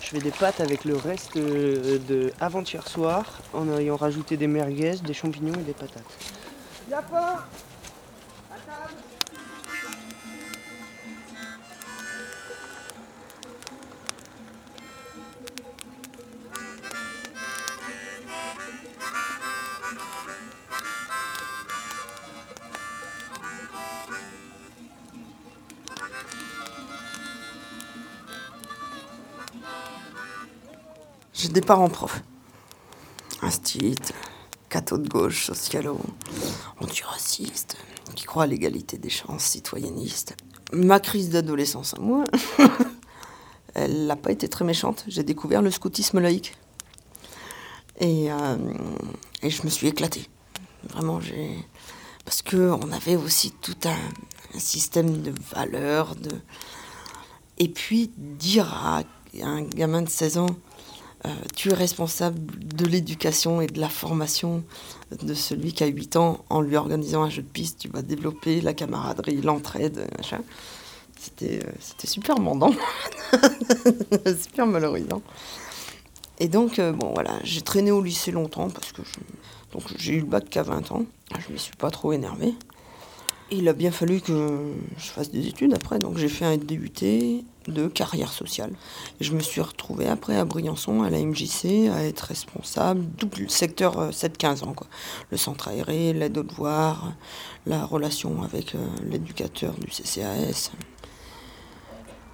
Je 0.00 0.06
fais 0.10 0.18
des 0.20 0.30
pâtes 0.30 0.60
avec 0.60 0.84
le 0.84 0.96
reste 0.96 1.36
euh, 1.36 1.98
de 2.08 2.32
avant-hier 2.40 2.86
soir 2.86 3.24
en 3.52 3.76
ayant 3.76 3.96
rajouté 3.96 4.36
des 4.36 4.46
merguez, 4.46 4.96
des 5.02 5.14
champignons 5.14 5.54
et 5.54 5.64
des 5.64 5.72
patates. 5.72 6.04
J'ai 31.38 31.50
des 31.50 31.60
parents 31.60 31.88
profs. 31.88 32.24
instit, 33.42 33.94
catho 34.68 34.98
de 34.98 35.08
gauche, 35.08 35.46
socialo, 35.46 35.96
antiraciste, 36.80 37.76
qui 38.16 38.24
croit 38.24 38.42
à 38.42 38.46
l'égalité 38.48 38.98
des 38.98 39.08
chances, 39.08 39.44
citoyenniste. 39.44 40.34
Ma 40.72 40.98
crise 40.98 41.30
d'adolescence 41.30 41.94
à 41.94 42.00
moi, 42.00 42.24
elle 43.74 44.06
n'a 44.06 44.16
pas 44.16 44.32
été 44.32 44.48
très 44.48 44.64
méchante. 44.64 45.04
J'ai 45.06 45.22
découvert 45.22 45.62
le 45.62 45.70
scoutisme 45.70 46.18
laïque. 46.18 46.56
Et, 48.00 48.32
euh, 48.32 48.56
et 49.40 49.50
je 49.50 49.62
me 49.62 49.68
suis 49.68 49.86
éclatée. 49.86 50.26
Vraiment, 50.90 51.20
j'ai. 51.20 51.56
Parce 52.24 52.42
qu'on 52.42 52.90
avait 52.90 53.14
aussi 53.14 53.52
tout 53.52 53.76
un, 53.84 54.56
un 54.56 54.58
système 54.58 55.22
de 55.22 55.32
valeurs. 55.54 56.16
De... 56.16 56.32
Et 57.58 57.68
puis, 57.68 58.10
dire 58.16 58.74
à 58.74 59.04
un 59.40 59.62
gamin 59.62 60.02
de 60.02 60.08
16 60.08 60.38
ans, 60.38 60.56
euh, 61.26 61.30
tu 61.56 61.70
es 61.70 61.74
responsable 61.74 62.38
de 62.64 62.84
l'éducation 62.84 63.60
et 63.60 63.66
de 63.66 63.80
la 63.80 63.88
formation 63.88 64.62
de 65.22 65.34
celui 65.34 65.72
qui 65.72 65.82
a 65.82 65.88
8 65.88 66.16
ans 66.16 66.44
en 66.48 66.60
lui 66.60 66.76
organisant 66.76 67.22
un 67.22 67.30
jeu 67.30 67.42
de 67.42 67.48
piste, 67.48 67.80
tu 67.80 67.88
vas 67.88 68.02
développer 68.02 68.60
la 68.60 68.72
camaraderie, 68.72 69.40
l'entraide. 69.42 70.08
C'était, 71.18 71.64
euh, 71.64 71.70
c'était 71.80 72.06
super 72.06 72.38
mandant, 72.38 72.72
super 74.40 74.66
valorisant. 74.68 75.22
Et 76.38 76.46
donc, 76.46 76.78
euh, 76.78 76.92
bon 76.92 77.12
voilà, 77.14 77.32
j'ai 77.42 77.62
traîné 77.62 77.90
au 77.90 78.00
lycée 78.00 78.30
longtemps 78.30 78.70
parce 78.70 78.92
que 78.92 79.02
j'ai 79.96 80.14
eu 80.14 80.20
le 80.20 80.26
bac 80.26 80.48
qu'à 80.48 80.62
20 80.62 80.92
ans. 80.92 81.04
Je 81.36 81.48
ne 81.48 81.54
me 81.54 81.58
suis 81.58 81.74
pas 81.74 81.90
trop 81.90 82.12
énervée. 82.12 82.54
Il 83.50 83.66
a 83.68 83.72
bien 83.72 83.90
fallu 83.90 84.20
que 84.20 84.74
je 84.98 85.06
fasse 85.06 85.30
des 85.30 85.46
études 85.48 85.72
après, 85.72 85.98
donc 85.98 86.18
j'ai 86.18 86.28
fait 86.28 86.44
un 86.44 86.58
DUT 86.58 86.90
de 87.66 87.88
carrière 87.88 88.30
sociale. 88.30 88.72
Je 89.22 89.32
me 89.32 89.40
suis 89.40 89.62
retrouvée 89.62 90.06
après 90.06 90.36
à 90.36 90.44
Briançon, 90.44 91.02
à 91.02 91.08
la 91.08 91.18
MJC, 91.18 91.88
à 91.90 92.04
être 92.04 92.20
responsable 92.20 93.06
tout 93.16 93.30
le 93.38 93.48
secteur 93.48 93.98
euh, 93.98 94.10
7-15 94.10 94.64
ans. 94.64 94.74
Quoi. 94.74 94.86
Le 95.30 95.38
centre 95.38 95.68
aéré, 95.68 96.12
l'aide 96.12 96.36
aux 96.36 96.42
devoirs, 96.42 97.14
la 97.64 97.86
relation 97.86 98.42
avec 98.42 98.74
euh, 98.74 98.86
l'éducateur 99.04 99.72
du 99.74 99.86
CCAS. 99.86 100.70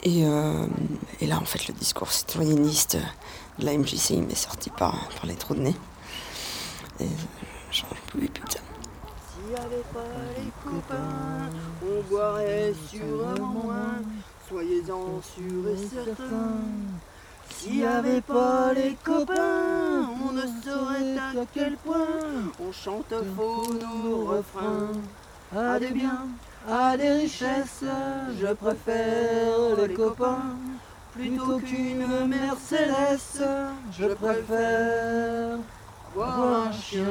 Et, 0.02 0.25
euh, 0.25 0.66
et 1.21 1.26
là, 1.26 1.38
en 1.38 1.44
fait, 1.44 1.68
le 1.68 1.75
discours 1.75 2.11
citoyenniste 2.11 2.99
de 3.61 3.64
la 3.64 3.78
MJC, 3.78 4.11
il 4.11 4.23
m'est 4.23 4.35
sorti 4.35 4.68
par, 4.71 5.09
par 5.11 5.26
les 5.26 5.35
trous 5.35 5.54
de 5.54 5.61
nez. 5.61 5.75
Et 6.99 7.06
j'en 7.71 7.87
pouvais 8.09 8.26
plus 8.26 8.44
de 8.44 8.50
ça. 8.50 8.74
S'il 9.54 9.61
n'y 9.61 9.66
avait 9.66 9.84
pas 9.92 10.00
les 10.37 10.50
copains, 10.64 11.50
on 11.87 12.02
boirait 12.11 12.75
sûrement 12.88 13.46
moins. 13.46 14.02
Soyez-en 14.49 15.20
sûrs 15.23 15.68
et 15.68 15.76
certains. 15.76 16.56
S'il 17.50 17.76
n'y 17.76 17.84
avait 17.84 18.20
pas 18.20 18.73
les 18.73 18.96
copains, 19.04 20.08
on 20.26 20.32
ne 20.32 20.40
saurait 20.40 21.18
à 21.18 21.46
quel 21.52 21.76
point 21.76 22.50
on 22.61 22.73
chante 22.73 23.14
faux 23.37 23.73
nos 23.75 24.25
refrains. 24.25 24.90
À 25.56 25.78
des 25.78 25.90
biens, 25.90 26.26
à 26.68 26.96
des 26.96 27.12
richesses, 27.12 27.84
je 28.40 28.52
préfère 28.54 29.76
les 29.87 29.94
copains. 29.94 30.56
Plutôt 31.12 31.58
qu'une 31.58 32.26
Mercedes, 32.26 33.46
je 33.96 34.06
préfère 34.14 35.58
voir 36.12 36.66
un 36.66 36.73
chien. 36.73 37.04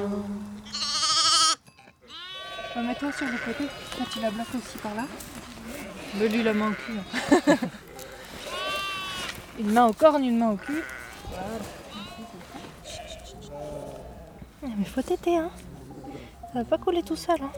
Mets-toi 2.75 3.11
sur 3.11 3.27
le 3.27 3.37
côté, 3.37 3.69
quand 3.97 4.05
il 4.15 4.21
la 4.23 4.31
bloque 4.31 4.47
aussi 4.55 4.77
par 4.79 4.95
là. 4.95 5.05
Me 6.19 6.27
lui 6.27 6.41
la 6.43 6.53
main 6.53 6.71
au 6.71 6.73
cul. 6.73 6.93
hein. 6.97 7.55
une 9.59 9.71
main 9.71 9.85
au 9.85 9.93
corne, 9.93 10.23
une 10.23 10.37
main 10.37 10.51
au 10.51 10.57
cul. 10.57 10.81
Mais 14.63 14.85
faut 14.85 15.01
t'aider, 15.01 15.35
hein. 15.35 15.51
Ça 16.51 16.59
va 16.59 16.65
pas 16.65 16.77
couler 16.77 17.03
tout 17.03 17.15
seul, 17.15 17.37
hein. 17.41 17.51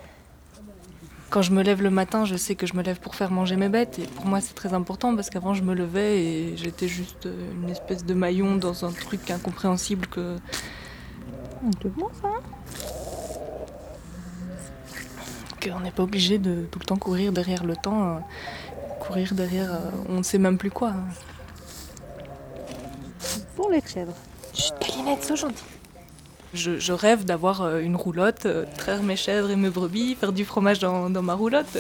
Quand 1.29 1.41
je 1.41 1.51
me 1.51 1.63
lève 1.63 1.81
le 1.81 1.89
matin, 1.89 2.25
je 2.25 2.35
sais 2.35 2.55
que 2.55 2.65
je 2.67 2.75
me 2.75 2.83
lève 2.83 2.99
pour 2.99 3.15
faire 3.15 3.31
manger 3.31 3.55
mes 3.55 3.69
bêtes. 3.69 3.99
Et 3.99 4.07
pour 4.07 4.25
moi, 4.25 4.41
c'est 4.41 4.53
très 4.53 4.73
important 4.73 5.15
parce 5.15 5.29
qu'avant, 5.29 5.53
je 5.53 5.63
me 5.63 5.73
levais 5.73 6.23
et 6.23 6.57
j'étais 6.57 6.87
juste 6.87 7.25
euh, 7.25 7.51
une 7.61 7.69
espèce 7.69 8.05
de 8.05 8.13
maillon 8.13 8.55
dans 8.57 8.85
un 8.85 8.91
truc 8.91 9.29
incompréhensible 9.31 10.07
que. 10.07 10.37
C'est 11.81 11.93
bon 11.95 12.09
ça, 12.21 12.27
hein 12.27 12.41
qu'on 15.69 15.79
n'est 15.79 15.91
pas 15.91 16.03
obligé 16.03 16.37
de 16.37 16.65
tout 16.71 16.79
le 16.79 16.85
temps 16.85 16.97
courir 16.97 17.31
derrière 17.31 17.63
le 17.63 17.75
temps, 17.75 18.17
euh, 18.17 18.19
courir 18.99 19.33
derrière 19.33 19.73
euh, 19.73 19.79
on 20.09 20.17
ne 20.17 20.23
sait 20.23 20.37
même 20.37 20.57
plus 20.57 20.71
quoi. 20.71 20.89
hein. 20.89 21.05
Pour 23.55 23.69
les 23.71 23.81
chèvres. 23.81 24.13
Chut, 24.53 24.73
Calinette, 24.79 25.23
sois 25.23 25.35
gentille. 25.35 25.63
Je, 26.53 26.79
je 26.79 26.93
rêve 26.93 27.25
d'avoir 27.25 27.61
euh, 27.61 27.79
une 27.79 27.95
roulotte, 27.95 28.47
traire 28.77 29.03
mes 29.03 29.15
chèvres 29.15 29.49
et 29.49 29.55
mes 29.55 29.69
brebis, 29.69 30.15
faire 30.15 30.33
du 30.33 30.45
fromage 30.45 30.79
dans, 30.79 31.09
dans 31.09 31.21
ma 31.21 31.33
roulotte. 31.33 31.77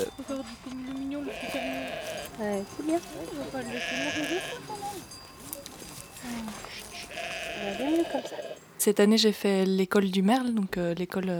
Ouais, 2.39 2.63
c'est 2.77 2.85
bien. 2.85 2.97
Ça. 2.99 3.59
Cette 8.77 8.99
année, 8.99 9.17
j'ai 9.17 9.31
fait 9.31 9.65
l'école 9.65 10.11
du 10.11 10.21
Merle, 10.21 10.53
donc 10.53 10.77
euh, 10.77 10.93
l'école 10.93 11.31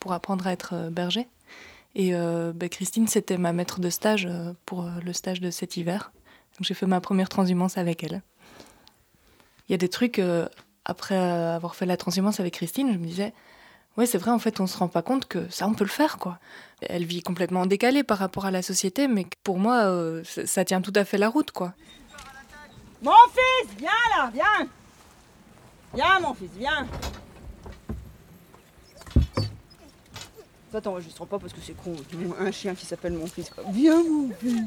pour 0.00 0.12
apprendre 0.12 0.46
à 0.46 0.52
être 0.52 0.88
berger. 0.90 1.26
Et 1.94 2.14
euh, 2.14 2.52
bah, 2.54 2.68
Christine, 2.68 3.06
c'était 3.06 3.38
ma 3.38 3.52
maître 3.52 3.80
de 3.80 3.90
stage 3.90 4.26
euh, 4.26 4.52
pour 4.66 4.84
euh, 4.84 4.90
le 5.04 5.12
stage 5.12 5.40
de 5.40 5.50
cet 5.50 5.76
hiver. 5.76 6.12
J'ai 6.60 6.74
fait 6.74 6.86
ma 6.86 7.00
première 7.00 7.28
transhumance 7.28 7.78
avec 7.78 8.02
elle. 8.04 8.22
Il 9.68 9.72
y 9.72 9.74
a 9.74 9.78
des 9.78 9.88
trucs, 9.88 10.20
après 10.84 11.16
avoir 11.16 11.74
fait 11.74 11.86
la 11.86 11.96
transhumance 11.96 12.38
avec 12.38 12.54
Christine, 12.54 12.92
je 12.92 12.98
me 12.98 13.06
disais, 13.06 13.32
ouais, 13.96 14.06
c'est 14.06 14.18
vrai, 14.18 14.30
en 14.30 14.38
fait, 14.38 14.60
on 14.60 14.68
se 14.68 14.76
rend 14.76 14.86
pas 14.86 15.02
compte 15.02 15.26
que 15.26 15.48
ça, 15.48 15.66
on 15.66 15.74
peut 15.74 15.84
le 15.84 15.90
faire, 15.90 16.18
quoi. 16.18 16.38
Elle 16.82 17.06
vit 17.06 17.22
complètement 17.22 17.66
décalée 17.66 18.04
par 18.04 18.18
rapport 18.18 18.44
à 18.44 18.52
la 18.52 18.62
société, 18.62 19.08
mais 19.08 19.26
pour 19.42 19.58
moi, 19.58 20.22
ça 20.22 20.46
ça 20.46 20.64
tient 20.64 20.80
tout 20.80 20.92
à 20.94 21.04
fait 21.04 21.18
la 21.18 21.28
route, 21.28 21.50
quoi. 21.50 21.72
Mon 23.02 23.10
fils, 23.32 23.74
viens 23.78 23.90
là, 24.16 24.30
viens 24.32 24.68
Viens 25.94 26.20
mon 26.20 26.34
fils, 26.34 26.50
viens 26.56 26.86
Toi 30.74 30.80
t'enregistres 30.80 31.24
pas 31.24 31.38
parce 31.38 31.52
que 31.52 31.60
c'est 31.64 31.76
con, 31.76 31.94
un 32.36 32.50
chien 32.50 32.74
qui 32.74 32.84
s'appelle 32.84 33.12
mon 33.12 33.28
fils 33.28 33.48
quoi. 33.48 33.62
Viens 33.70 34.02
mon 34.02 34.28
fils 34.40 34.60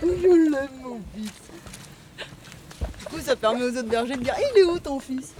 Je 0.00 0.50
l'aime 0.50 0.70
mon 0.82 0.98
fils 1.14 1.32
Du 2.98 3.04
coup 3.04 3.20
ça 3.20 3.36
permet 3.36 3.64
aux 3.64 3.76
autres 3.76 3.82
bergers 3.82 4.16
de 4.16 4.22
dire 4.22 4.34
il 4.38 4.58
est 4.58 4.62
où 4.62 4.78
ton 4.78 4.98
fils? 4.98 5.34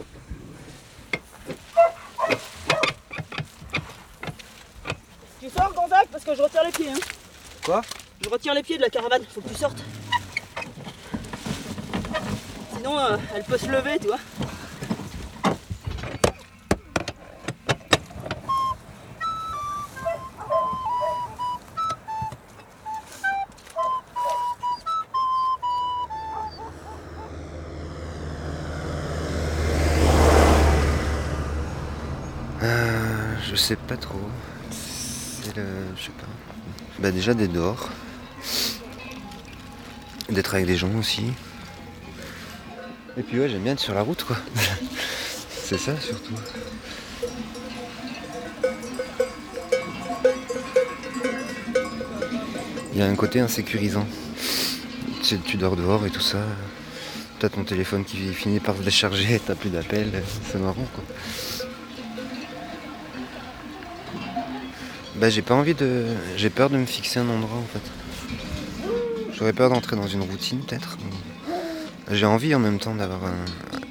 Tu 5.41 5.49
sors 5.49 5.73
Gonzague 5.73 6.09
parce 6.13 6.23
que 6.23 6.35
je 6.35 6.43
retire 6.43 6.65
les 6.65 6.73
pieds 6.73 6.91
hein. 6.91 7.01
Quoi? 7.65 7.81
Je 8.23 8.29
retire 8.29 8.53
les 8.53 8.63
pieds 8.63 8.77
de 8.77 8.83
la 8.83 8.91
caravane, 8.91 9.23
faut 9.27 9.41
que 9.41 9.49
tu 9.49 9.55
sortes. 9.55 9.83
Sinon, 12.77 12.99
euh, 12.99 13.17
elle 13.35 13.45
peut 13.45 13.57
se 13.57 13.69
lever, 13.69 13.99
tu 13.99 14.09
vois. 14.09 14.19
Je 33.51 33.57
sais 33.57 33.75
pas 33.75 33.97
trop. 33.97 34.21
C'est 34.71 35.57
le. 35.57 35.65
Je 35.97 36.05
sais 36.05 36.13
pas. 36.13 36.27
Bah, 37.01 37.11
déjà 37.11 37.35
d'être 37.35 37.53
dehors. 37.53 37.89
D'être 40.29 40.55
avec 40.55 40.67
des 40.67 40.77
gens 40.77 40.95
aussi. 40.97 41.33
Et 43.17 43.23
puis, 43.23 43.41
ouais, 43.41 43.49
j'aime 43.49 43.63
bien 43.63 43.73
être 43.73 43.81
sur 43.81 43.95
la 43.95 44.03
route, 44.03 44.23
quoi. 44.23 44.37
C'est 45.65 45.79
ça 45.79 45.99
surtout. 46.01 46.35
Il 52.93 52.99
y 52.99 53.03
a 53.03 53.07
un 53.07 53.15
côté 53.17 53.41
insécurisant. 53.41 54.07
Tu 55.23 55.57
dors 55.57 55.77
dehors 55.77 56.07
et 56.07 56.11
tout 56.11 56.21
ça. 56.21 56.39
T'as 57.41 57.49
ton 57.49 57.65
téléphone 57.65 58.05
qui 58.05 58.33
finit 58.35 58.61
par 58.61 58.77
se 58.77 58.83
décharger, 58.83 59.41
t'as 59.45 59.55
plus 59.55 59.71
d'appels, 59.71 60.23
c'est 60.51 60.59
marrant 60.59 60.87
quoi. 60.95 61.05
Bah 65.21 65.29
j'ai 65.29 65.43
pas 65.43 65.55
envie 65.55 65.75
de. 65.75 66.07
J'ai 66.37 66.51
peur 66.51 66.71
de 66.71 66.77
me 66.79 66.87
fixer 66.87 67.19
un 67.21 67.29
endroit 67.29 67.59
en 67.59 67.65
fait. 67.67 67.83
J'aurais 69.35 69.53
peur 69.53 69.71
d'entrer 69.71 69.97
dans 69.97 70.07
une 70.07 70.23
routine 70.23 70.61
peut-être. 70.61 70.97
J'ai 72.11 72.27
envie 72.27 72.55
en 72.55 72.59
même 72.59 72.79
temps 72.79 72.95
d'avoir 72.95 73.25
un- 73.25 73.45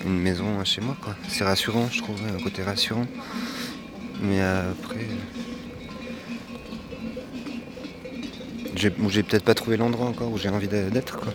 une 0.05 0.19
maison 0.19 0.63
chez 0.65 0.81
moi 0.81 0.97
quoi. 1.01 1.15
C'est 1.27 1.43
rassurant 1.43 1.87
je 1.91 2.01
trouve, 2.01 2.19
un 2.27 2.41
côté 2.43 2.63
rassurant. 2.63 3.05
Mais 4.21 4.41
après. 4.41 5.05
J'ai 8.75 8.91
j'ai 9.09 9.23
peut-être 9.23 9.43
pas 9.43 9.53
trouvé 9.55 9.77
l'endroit 9.77 10.07
encore 10.07 10.31
où 10.31 10.37
j'ai 10.37 10.49
envie 10.49 10.67
d'être 10.67 11.17
quoi. 11.19 11.33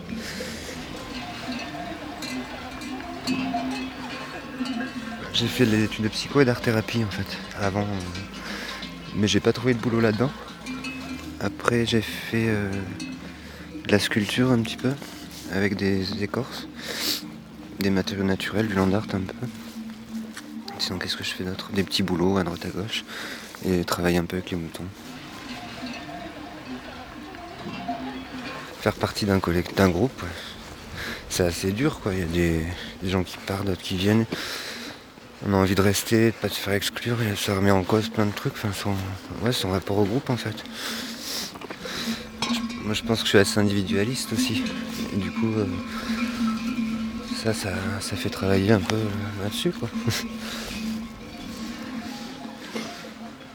J'ai 5.33 5.47
fait 5.49 5.67
des 5.67 5.85
études 5.85 6.05
de 6.05 6.09
psycho 6.09 6.41
et 6.41 6.45
d'art-thérapie 6.45 7.03
en 7.05 7.11
fait, 7.11 7.27
avant. 7.61 7.81
euh, 7.83 8.44
mais 9.15 9.29
j'ai 9.29 9.41
pas 9.41 9.53
trouvé 9.53 9.75
de 9.75 9.79
boulot 9.79 10.01
là-dedans. 10.01 10.31
Après, 11.41 11.87
j'ai 11.87 12.01
fait 12.01 12.47
euh, 12.49 12.71
de 13.87 13.93
la 13.93 13.99
sculpture 13.99 14.51
un 14.51 14.63
petit 14.63 14.77
peu, 14.77 14.93
avec 15.53 15.77
des 15.77 16.23
écorces, 16.23 16.67
des 17.81 17.91
matériaux 17.91 18.25
naturels, 18.25 18.69
du 18.69 18.75
land 18.75 18.93
art 18.93 19.07
un 19.13 19.21
peu. 19.21 19.47
Sinon, 20.79 20.99
qu'est-ce 20.99 21.17
que 21.17 21.25
je 21.25 21.31
fais 21.31 21.45
d'autre? 21.45 21.71
Des 21.73 21.85
petits 21.85 22.03
boulots 22.03 22.39
à 22.39 22.45
droite 22.45 22.65
à 22.65 22.69
gauche, 22.69 23.05
et 23.67 23.85
travailler 23.85 24.19
un 24.19 24.25
peu 24.25 24.37
avec 24.37 24.51
les 24.51 24.57
moutons. 24.57 24.85
Faire 28.81 28.95
partie 28.95 29.25
d'un 29.25 29.41
d'un 29.77 29.89
groupe, 29.89 30.23
c'est 31.31 31.45
assez 31.45 31.73
dur 31.73 32.01
quoi. 32.01 32.13
Il 32.13 32.21
y 32.21 32.23
a 32.23 32.27
des 32.27 33.11
gens 33.11 33.23
qui 33.23 33.39
partent, 33.39 33.65
d'autres 33.65 33.81
qui 33.81 33.97
viennent. 33.97 34.27
On 35.47 35.53
a 35.53 35.57
envie 35.59 35.75
de 35.75 35.83
rester, 35.83 36.29
de 36.29 36.31
pas 36.31 36.49
se 36.49 36.59
faire 36.59 36.73
exclure, 36.73 37.21
et 37.21 37.37
ça 37.37 37.55
remet 37.55 37.71
en 37.71 37.83
cause 37.83 38.09
plein 38.09 38.25
de 38.25 38.33
trucs. 38.33 38.55
Enfin, 38.55 38.71
son, 39.53 39.69
rapport 39.71 39.99
au 39.99 40.05
groupe 40.05 40.31
en 40.31 40.39
fait. 40.39 40.65
Moi 42.83 42.95
je 42.95 43.03
pense 43.03 43.19
que 43.19 43.25
je 43.25 43.31
suis 43.31 43.39
assez 43.39 43.61
individualiste 43.61 44.33
aussi. 44.33 44.63
Et 45.13 45.17
du 45.17 45.31
coup, 45.31 45.53
euh, 45.59 45.67
ça, 47.43 47.53
ça, 47.53 47.75
ça 48.01 48.17
fait 48.17 48.31
travailler 48.31 48.73
un 48.73 48.81
peu 48.81 48.97
euh, 48.97 49.43
là-dessus. 49.43 49.73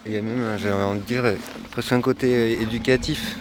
Il 0.05 0.11
y 0.11 0.17
a 0.17 0.21
même, 0.21 0.41
euh, 0.41 0.59
j'ai 0.59 0.71
envie 0.71 0.99
de 0.99 1.05
dire, 1.05 1.23
presque 1.71 1.91
un 1.91 2.01
côté 2.01 2.61
éducatif 2.61 3.37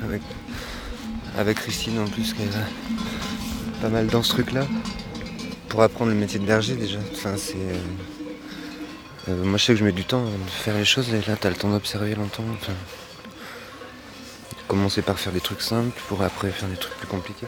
avec, 1.37 1.57
Christine 1.57 1.99
en 1.99 2.07
plus 2.07 2.33
qui 2.33 2.43
est 2.43 3.81
pas 3.83 3.91
mal 3.91 4.07
dans 4.07 4.23
ce 4.23 4.31
truc-là. 4.31 4.67
Pour 5.69 5.83
apprendre 5.83 6.13
le 6.13 6.17
métier 6.17 6.41
de 6.41 6.47
berger 6.47 6.77
déjà. 6.77 6.99
Enfin, 7.13 7.35
c'est, 7.37 7.57
euh, 9.29 9.45
moi 9.45 9.59
je 9.59 9.65
sais 9.65 9.73
que 9.73 9.79
je 9.79 9.85
mets 9.85 9.93
du 9.93 10.05
temps 10.05 10.25
à 10.27 10.51
faire 10.51 10.75
les 10.75 10.85
choses 10.85 11.13
et 11.13 11.21
là 11.23 11.37
t'as 11.37 11.51
le 11.51 11.57
temps 11.57 11.71
d'observer 11.71 12.15
longtemps. 12.15 12.45
Enfin, 12.55 12.73
commencer 14.67 15.03
par 15.03 15.19
faire 15.19 15.33
des 15.33 15.41
trucs 15.41 15.63
simples 15.63 15.99
pour 16.09 16.23
après 16.23 16.51
faire 16.51 16.69
des 16.69 16.77
trucs 16.77 16.95
plus 16.97 17.07
compliqués. 17.07 17.47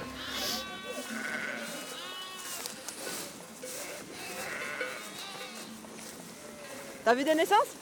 T'as 7.04 7.14
vu 7.14 7.24
des 7.24 7.34
naissances? 7.34 7.74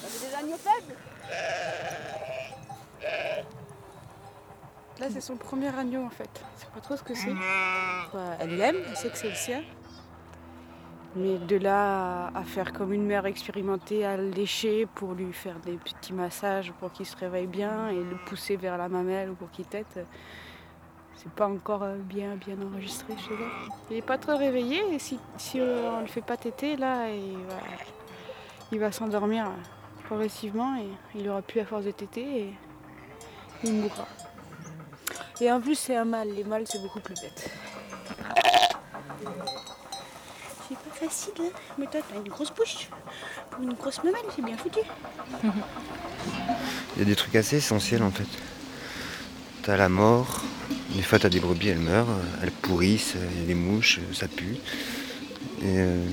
T'as 0.00 0.08
vu 0.08 0.28
des 0.28 0.34
agneaux 0.34 0.58
faibles? 0.58 0.94
Là, 4.98 5.08
c'est 5.12 5.20
son 5.20 5.36
premier 5.36 5.68
agneau 5.68 6.04
en 6.04 6.10
fait. 6.10 6.30
Je 6.56 6.62
sais 6.62 6.68
pas 6.74 6.80
trop 6.80 6.96
ce 6.96 7.02
que 7.02 7.14
c'est. 7.14 7.30
Enfin, 7.30 8.36
elle 8.40 8.56
l'aime, 8.56 8.76
elle 8.88 8.96
sait 8.96 9.10
que 9.10 9.18
c'est 9.18 9.28
le 9.28 9.34
sien. 9.34 9.62
Mais 11.16 11.38
de 11.38 11.56
là 11.56 12.30
à 12.34 12.44
faire 12.44 12.74
comme 12.74 12.92
une 12.92 13.06
mère 13.06 13.24
expérimentée, 13.24 14.04
à 14.04 14.18
le 14.18 14.28
lécher 14.28 14.86
pour 14.94 15.14
lui 15.14 15.32
faire 15.32 15.58
des 15.60 15.78
petits 15.78 16.12
massages 16.12 16.72
pour 16.78 16.92
qu'il 16.92 17.06
se 17.06 17.16
réveille 17.16 17.46
bien 17.46 17.88
et 17.88 17.96
le 17.96 18.16
pousser 18.26 18.56
vers 18.56 18.76
la 18.76 18.90
mamelle 18.90 19.30
ou 19.30 19.34
pour 19.34 19.50
qu'il 19.50 19.64
tète, 19.64 19.98
c'est 21.16 21.32
pas 21.32 21.48
encore 21.48 21.84
euh, 21.84 21.96
bien, 21.96 22.36
bien 22.36 22.56
enregistré 22.60 23.14
chez 23.16 23.32
elle. 23.32 23.72
Il 23.90 23.96
est 23.96 24.02
pas 24.02 24.18
très 24.18 24.36
réveillé 24.36 24.82
et 24.92 24.98
si, 24.98 25.18
si 25.38 25.58
on 25.58 26.00
le 26.00 26.06
fait 26.06 26.20
pas 26.20 26.36
téter, 26.36 26.76
là, 26.76 27.08
il 27.08 27.38
va, 27.46 27.60
il 28.72 28.78
va 28.78 28.92
s'endormir 28.92 29.50
progressivement 30.04 30.76
et 30.76 31.18
il 31.18 31.28
aura 31.30 31.40
plus 31.40 31.60
à 31.60 31.64
force 31.64 31.86
de 31.86 31.92
téter 31.92 32.40
et 32.40 32.54
il 33.64 33.72
mourra. 33.72 34.06
Et 35.40 35.50
en 35.50 35.60
plus, 35.60 35.76
c'est 35.76 35.96
un 35.96 36.04
mâle. 36.04 36.28
Les 36.28 36.44
mâles, 36.44 36.66
c'est 36.66 36.80
beaucoup 36.80 37.00
plus 37.00 37.14
bête. 37.14 37.50
C'est 40.68 40.78
pas 40.78 41.06
facile, 41.06 41.32
hein 41.40 41.50
Mais 41.78 41.86
toi, 41.86 42.00
t'as 42.08 42.16
une 42.16 42.28
grosse 42.28 42.52
bouche. 42.52 42.88
Pour 43.50 43.62
une 43.62 43.74
grosse 43.74 44.02
mamelle, 44.02 44.22
c'est 44.34 44.44
bien 44.44 44.56
foutu. 44.56 44.80
Il 45.44 46.98
y 46.98 47.02
a 47.02 47.04
des 47.04 47.14
trucs 47.14 47.36
assez 47.36 47.56
essentiels 47.56 48.02
en 48.02 48.10
fait. 48.10 48.26
T'as 49.62 49.76
la 49.76 49.88
mort, 49.88 50.42
des 50.94 51.02
fois 51.02 51.18
t'as 51.18 51.28
des 51.28 51.40
brebis, 51.40 51.68
elles 51.68 51.78
meurent, 51.78 52.08
elles 52.42 52.52
pourrissent, 52.52 53.14
il 53.32 53.40
y 53.40 53.42
a 53.44 53.46
des 53.46 53.54
mouches, 53.54 54.00
ça 54.12 54.28
pue. 54.28 54.56
Et 55.62 55.78
euh, 55.78 56.04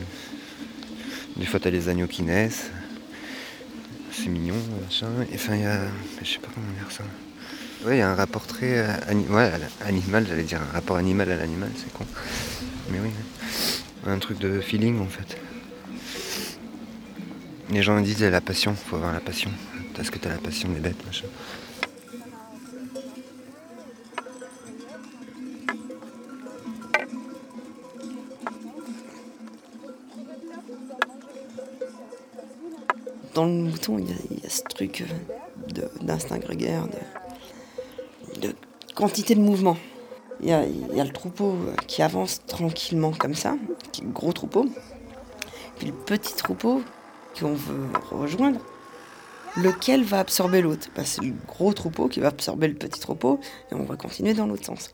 des 1.38 1.46
fois 1.46 1.60
t'as 1.60 1.70
les 1.70 1.90
agneaux 1.90 2.08
qui 2.08 2.24
naissent. 2.24 2.70
C'est 4.12 4.28
mignon, 4.28 4.56
machin. 4.84 5.08
Enfin, 5.34 5.56
il 5.56 5.62
y 5.62 5.66
a. 5.66 5.82
Je 6.22 6.30
sais 6.30 6.40
pas 6.40 6.50
comment 6.54 6.72
dire 6.74 6.92
ça. 6.92 7.04
Ouais, 7.86 7.98
il 7.98 8.00
y 8.00 8.02
a 8.02 8.10
un 8.10 8.16
rapport 8.16 8.46
très 8.46 8.78
euh, 8.78 9.24
ouais, 9.30 9.52
animal, 9.82 10.26
j'allais 10.28 10.44
dire 10.44 10.62
un 10.62 10.74
rapport 10.74 10.98
animal 10.98 11.32
à 11.32 11.38
l'animal, 11.38 11.72
c'est 11.76 11.92
con. 11.92 12.06
Mais 12.92 13.00
oui, 13.00 13.08
ouais. 13.08 13.73
Un 14.06 14.20
truc 14.20 14.40
de 14.40 14.60
feeling 14.60 15.00
en 15.00 15.08
fait. 15.08 15.38
Les 17.72 17.82
gens 17.82 17.96
me 17.96 18.04
disent 18.04 18.22
la 18.22 18.42
passion, 18.42 18.76
faut 18.76 18.98
avoir 18.98 19.14
la 19.14 19.20
passion. 19.20 19.50
Parce 19.96 20.10
que 20.10 20.18
t'as 20.18 20.30
la 20.30 20.38
passion 20.38 20.70
des 20.70 20.80
bêtes, 20.80 21.06
machin. 21.06 21.26
Dans 33.34 33.46
le 33.46 33.52
mouton, 33.52 33.98
il 33.98 34.10
y 34.10 34.46
a, 34.46 34.50
ce 34.50 34.62
truc 34.64 35.02
euh, 35.02 35.82
d'instinct 36.02 36.38
grégaire, 36.38 36.88
de 38.40 38.54
quantité 38.94 39.34
de 39.34 39.42
mouvement. 39.42 39.78
Il 40.44 40.50
y, 40.50 41.00
a, 41.00 41.04
le 41.04 41.12
troupeau 41.14 41.56
qui 41.88 42.02
avance 42.02 42.42
tranquillement 42.46 43.12
comme 43.12 43.34
ça, 43.34 43.56
le 44.02 44.10
gros 44.10 44.34
troupeau. 44.34 44.66
Puis 45.78 45.88
le 45.88 45.94
petit 45.94 46.36
troupeau 46.36 46.82
qu'on 47.40 47.54
veut 47.54 47.88
rejoindre, 48.12 48.60
lequel 49.56 50.04
va 50.04 50.20
absorber 50.20 50.62
l'autre. 50.62 50.90
Bah, 50.98 51.04
c'est 51.06 51.24
le 51.24 51.34
gros 51.48 51.72
troupeau 51.72 52.10
qui 52.10 52.20
va 52.20 52.28
absorber 52.28 52.68
le 52.68 52.74
petit 52.74 53.00
troupeau 53.00 53.40
et 53.72 53.76
on 53.76 53.84
va 53.84 53.96
continuer 53.96 54.34
dans 54.34 54.46
l'autre 54.46 54.66
sens. 54.66 54.92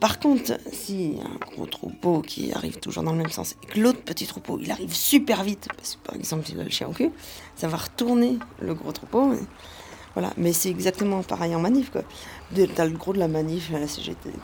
Par 0.00 0.18
contre, 0.18 0.58
si 0.70 1.16
un 1.24 1.54
gros 1.54 1.66
troupeau 1.66 2.20
qui 2.20 2.52
arrive 2.52 2.78
toujours 2.78 3.04
dans 3.04 3.12
le 3.12 3.18
même 3.18 3.30
sens 3.30 3.54
et 3.62 3.66
que 3.66 3.80
l'autre 3.80 4.02
petit 4.02 4.26
troupeau 4.26 4.58
il 4.60 4.70
arrive 4.70 4.92
super 4.92 5.44
vite, 5.44 5.68
parce 5.76 5.96
que 5.96 6.06
par 6.06 6.16
exemple 6.16 6.44
il 6.50 6.60
a 6.60 6.64
le 6.64 6.70
chien 6.70 6.88
au 6.88 6.92
cul, 6.92 7.10
ça 7.54 7.68
va 7.68 7.78
retourner 7.78 8.38
le 8.60 8.74
gros 8.74 8.92
troupeau. 8.92 9.32
Voilà, 10.14 10.30
mais 10.36 10.52
c'est 10.52 10.68
exactement 10.68 11.22
pareil 11.22 11.54
en 11.54 11.60
manif 11.60 11.90
quoi. 11.90 12.02
T'as 12.74 12.84
le 12.84 12.90
gros 12.96 13.12
de 13.14 13.18
la 13.18 13.28
manif, 13.28 13.70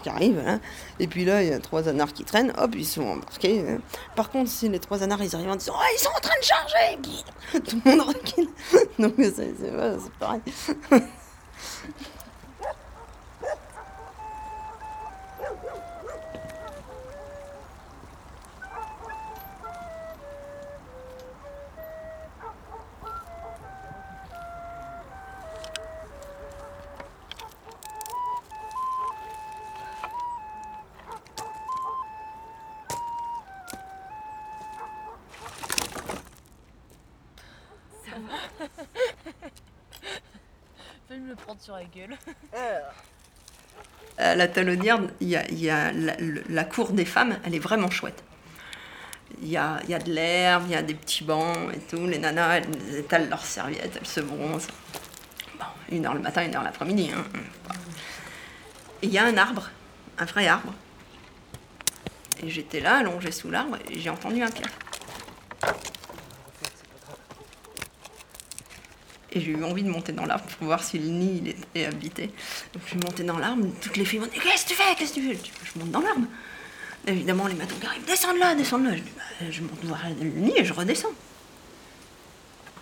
qui 0.03 0.09
arrive, 0.09 0.43
hein, 0.47 0.61
et 0.99 1.07
puis 1.07 1.25
là 1.25 1.43
il 1.43 1.51
y 1.51 1.53
a 1.53 1.59
trois 1.59 1.89
anards 1.89 2.13
qui 2.15 2.25
traînent, 2.25 2.53
hop 2.59 2.75
ils 2.75 2.87
sont 2.87 3.03
embarqués. 3.07 3.65
hein. 3.69 3.79
Par 4.17 4.31
contre, 4.31 4.51
si 4.51 4.69
les 4.69 4.79
trois 4.79 5.03
anards 5.03 5.23
ils 5.23 5.35
arrivent 5.37 5.51
en 5.51 5.57
disant 5.57 5.75
oh, 5.77 5.83
ils 5.95 6.01
sont 6.01 6.11
en 6.17 6.21
train 6.21 6.39
de 6.39 6.45
charger, 6.45 6.99
tout 7.69 7.81
le 7.85 7.91
monde 7.97 8.09
recule. 8.09 8.49
Donc 8.99 9.15
c'est 9.19 9.35
c'est- 9.35 9.55
c'est 9.59 10.13
pareil. 10.19 10.41
Sur 41.61 41.75
la 41.75 41.85
gueule. 41.85 42.17
À 44.17 44.35
la 44.37 44.49
talonnière, 44.49 45.01
y 45.21 45.37
a, 45.71 45.93
la, 46.49 46.65
cour 46.65 46.93
des 46.93 47.05
femmes, 47.05 47.37
elle 47.45 47.55
est 47.55 47.61
vraiment 47.61 47.91
chouette. 47.91 48.23
Il 49.43 49.49
y 49.49 49.57
a, 49.57 49.81
de 49.81 50.11
l'herbe, 50.11 50.65
il 50.67 50.73
y 50.73 50.77
a 50.77 50.83
des 50.83 50.95
petits 50.95 51.25
bancs 51.25 51.75
et 51.75 51.81
tout. 51.81 52.07
Les 52.07 52.19
nanas, 52.19 52.59
elles 52.59 52.97
étalent 52.97 53.29
leurs 53.29 53.45
serviettes, 53.45 53.97
elles 54.01 54.07
se 54.07 54.21
bronzent. 54.21 54.69
Bon, 55.59 55.67
une 55.91 56.07
heure 56.07 56.15
le 56.15 56.21
matin, 56.21 56.45
une 56.45 56.55
heure 56.55 56.63
l'après-midi. 56.63 57.11
hein. 57.15 57.25
Il 59.03 59.11
y 59.11 59.19
a 59.19 59.25
un 59.25 59.37
arbre, 59.37 59.71
un 60.19 60.25
vrai 60.25 60.47
arbre. 60.47 60.73
Et 62.43 62.49
j'étais 62.49 62.81
là, 62.81 62.99
allongée 62.99 63.33
sous 63.33 63.51
l'arbre, 63.51 63.77
et 63.91 63.99
j'ai 63.99 64.11
entendu 64.11 64.43
un 64.43 64.51
piaf. 64.51 64.71
Et 69.33 69.41
j'ai 69.41 69.51
eu 69.53 69.63
envie 69.63 69.83
de 69.83 69.91
monter 69.91 70.13
dans 70.13 70.25
l'arbre 70.25 70.45
pour 70.59 70.67
voir 70.67 70.83
si 70.83 70.99
le 70.99 71.09
nid 71.09 71.43
était 71.51 71.85
habité. 71.85 72.27
Donc 72.73 72.83
je 72.85 72.89
suis 72.91 72.99
montée 72.99 73.25
dans 73.25 73.39
l'arbre, 73.39 73.67
toutes 73.81 73.97
les 73.97 74.05
filles 74.05 74.21
m'ont 74.21 74.27
dit 74.27 74.39
Qu'est-ce 74.41 74.65
que 74.65 74.71
tu 74.71 74.75
fais? 74.75 74.95
Qu'est-ce 74.97 75.13
que 75.13 75.21
tu 75.21 75.51
Je 75.75 75.79
monte 75.79 75.91
dans 75.91 76.01
l'arbre. 76.01 76.27
Évidemment, 77.07 77.47
les 77.47 77.55
matons 77.55 77.77
qui 77.81 77.87
arrivent 77.87 78.05
Descends 78.07 78.35
de 78.35 78.39
là, 78.39 78.55
descends 78.55 78.79
de 78.79 78.89
là. 78.89 78.97
Je 78.97 79.03
dis 79.03 79.13
Bah, 79.17 79.47
Je 79.51 79.61
monte 79.63 79.85
voir 79.85 80.01
le 80.21 80.29
nid 80.29 80.55
et 80.57 80.65
je 80.65 80.73
redescends. 80.73 81.13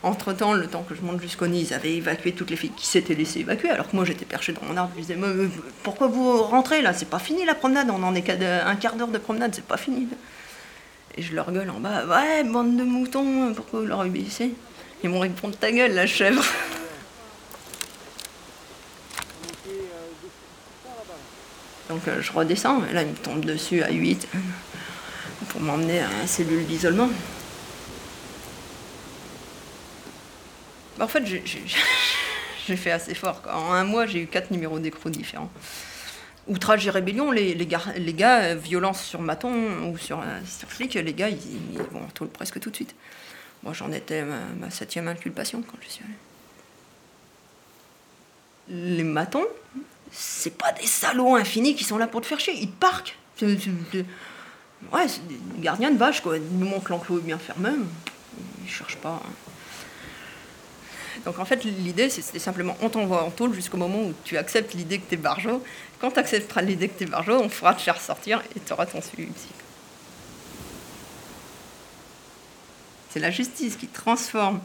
Entre 0.02 0.32
temps, 0.32 0.52
le 0.52 0.68
temps 0.68 0.84
que 0.88 0.94
je 0.94 1.00
monte 1.00 1.20
jusqu'au 1.20 1.48
nid, 1.48 1.62
ils 1.62 1.74
avaient 1.74 1.96
évacué 1.96 2.30
toutes 2.32 2.50
les 2.50 2.56
filles 2.56 2.72
qui 2.76 2.86
s'étaient 2.86 3.14
laissées 3.14 3.40
évacuer, 3.40 3.70
alors 3.70 3.90
que 3.90 3.96
moi 3.96 4.04
j'étais 4.04 4.24
perchée 4.24 4.52
dans 4.52 4.62
mon 4.62 4.76
arbre. 4.76 4.92
Je 4.96 5.00
disais 5.00 5.18
Pourquoi 5.82 6.06
vous 6.06 6.42
rentrez 6.42 6.80
là? 6.80 6.92
C'est 6.92 7.10
pas 7.10 7.18
fini 7.18 7.44
la 7.44 7.56
promenade, 7.56 7.90
on 7.90 8.02
en 8.02 8.14
est 8.14 8.22
qu'à 8.22 8.68
un 8.68 8.76
quart 8.76 8.94
d'heure 8.94 9.08
de 9.08 9.18
promenade, 9.18 9.52
c'est 9.54 9.64
pas 9.64 9.76
fini. 9.76 10.06
Et 11.16 11.22
je 11.22 11.34
leur 11.34 11.50
gueule 11.50 11.70
en 11.70 11.80
bas, 11.80 12.06
ouais, 12.06 12.44
bande 12.44 12.76
de 12.76 12.84
moutons, 12.84 13.52
pourquoi 13.54 13.80
vous 13.80 13.86
leur 13.86 14.00
obéissez 14.00 14.52
Ils 15.06 15.08
m'ont 15.08 15.20
répondu 15.20 15.56
ta 15.56 15.70
gueule, 15.70 15.94
la 15.94 16.04
chèvre. 16.04 16.44
Donc 21.88 22.08
euh, 22.08 22.20
je 22.20 22.32
redescends, 22.32 22.84
et 22.90 22.92
là 22.92 23.02
il 23.02 23.10
me 23.10 23.14
tombe 23.14 23.44
dessus 23.44 23.84
à 23.84 23.92
8 23.92 24.26
pour 25.50 25.60
m'emmener 25.60 26.00
à 26.00 26.08
la 26.08 26.26
cellule 26.26 26.66
d'isolement. 26.66 27.08
Bah, 30.98 31.04
en 31.04 31.08
fait, 31.08 31.24
j'ai- 31.24 31.44
fait 32.76 32.90
assez 32.90 33.14
fort. 33.14 33.42
En 33.48 33.74
un 33.74 33.84
mois, 33.84 34.06
j'ai 34.06 34.22
eu 34.22 34.26
quatre 34.26 34.50
numéros 34.50 34.80
d'écrou 34.80 35.08
différents. 35.08 35.52
Outrage 36.48 36.84
et 36.84 36.90
rébellion, 36.90 37.30
les, 37.30 37.54
les 37.54 37.66
gars, 37.66 37.84
les 37.96 38.12
gars, 38.12 38.40
euh, 38.40 38.54
violence 38.56 39.04
sur 39.04 39.20
maton 39.20 39.88
ou 39.88 39.98
sur, 39.98 40.18
euh, 40.18 40.40
sur 40.44 40.68
flic, 40.68 40.94
les 40.94 41.14
gars, 41.14 41.28
ils, 41.28 41.78
vont 41.92 42.08
tôle 42.12 42.28
presque 42.28 42.58
tout 42.58 42.70
de 42.70 42.74
suite. 42.74 42.96
Moi, 43.66 43.74
j'en 43.74 43.90
étais 43.90 44.22
ma, 44.22 44.70
septième 44.70 45.08
inculpation 45.08 45.60
quand 45.60 45.76
je 45.82 45.88
suis 45.88 46.04
allée. 46.04 46.14
Les 48.96 49.02
matons, 49.02 49.44
c'est 50.12 50.56
pas 50.56 50.70
des 50.70 50.86
salauds 50.86 51.34
infinis 51.34 51.74
qui 51.74 51.82
sont 51.82 51.98
là 51.98 52.06
pour 52.06 52.20
te 52.20 52.26
faire 52.26 52.38
chier, 52.38 52.54
ils 52.54 52.70
te 52.70 52.76
parquent. 52.78 53.16
Ouais, 53.42 55.08
c'est 55.08 55.26
des 55.26 55.36
gardiens 55.58 55.90
de 55.90 55.98
vache, 55.98 56.20
quoi. 56.20 56.36
Ils 56.36 56.58
nous 56.58 56.68
montrent 56.68 56.92
l'enclos 56.92 57.18
bien 57.18 57.38
fermé, 57.38 57.70
ils 58.62 58.70
cherchent 58.70 58.98
pas. 58.98 59.20
hein. 59.24 59.30
Donc 61.24 61.40
en 61.40 61.44
fait, 61.44 61.64
l'idée, 61.64 62.08
c'était 62.08 62.38
simplement 62.38 62.76
on 62.82 62.88
t'envoie 62.88 63.24
en 63.24 63.32
tôle 63.32 63.52
jusqu'au 63.52 63.78
moment 63.78 64.00
où 64.00 64.14
tu 64.22 64.38
acceptes 64.38 64.74
l'idée 64.74 65.00
que 65.00 65.10
t'es 65.10 65.16
barjot. 65.16 65.60
Quand 66.00 66.12
tu 66.12 66.20
accepteras 66.20 66.62
l'idée 66.62 66.88
que 66.88 67.00
t'es 67.00 67.06
barjot, 67.06 67.40
on 67.40 67.48
fera 67.48 67.74
te 67.74 67.80
faire 67.80 68.00
sortir 68.00 68.44
et 68.54 68.60
tu 68.60 68.72
ton 68.92 69.02
suivi. 69.02 69.32
C'est 73.16 73.22
la 73.22 73.30
justice 73.30 73.76
qui 73.76 73.86
transforme 73.86 74.60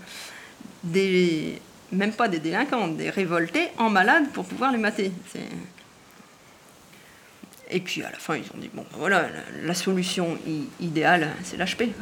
des, 0.84 1.62
même 1.94 2.12
pas 2.12 2.28
des 2.28 2.40
délinquants, 2.40 2.90
des 2.90 3.10
révoltés 3.10 3.70
en 3.78 3.90
malades 3.90 4.30
pour 4.34 4.44
pouvoir 4.44 4.74
les 4.74 4.78
mater. 4.78 5.14
Et 7.70 7.80
puis 7.80 8.04
à 8.04 8.12
la 8.12 8.18
fin, 8.18 8.36
ils 8.36 8.44
ont 8.54 8.58
dit 8.58 8.70
bon, 8.74 8.86
ben 8.92 8.98
voilà, 8.98 9.30
la, 9.64 9.74
solution 9.74 10.38
idéale, 10.82 11.30
c'est 11.46 11.56
l'HP. 11.56 11.94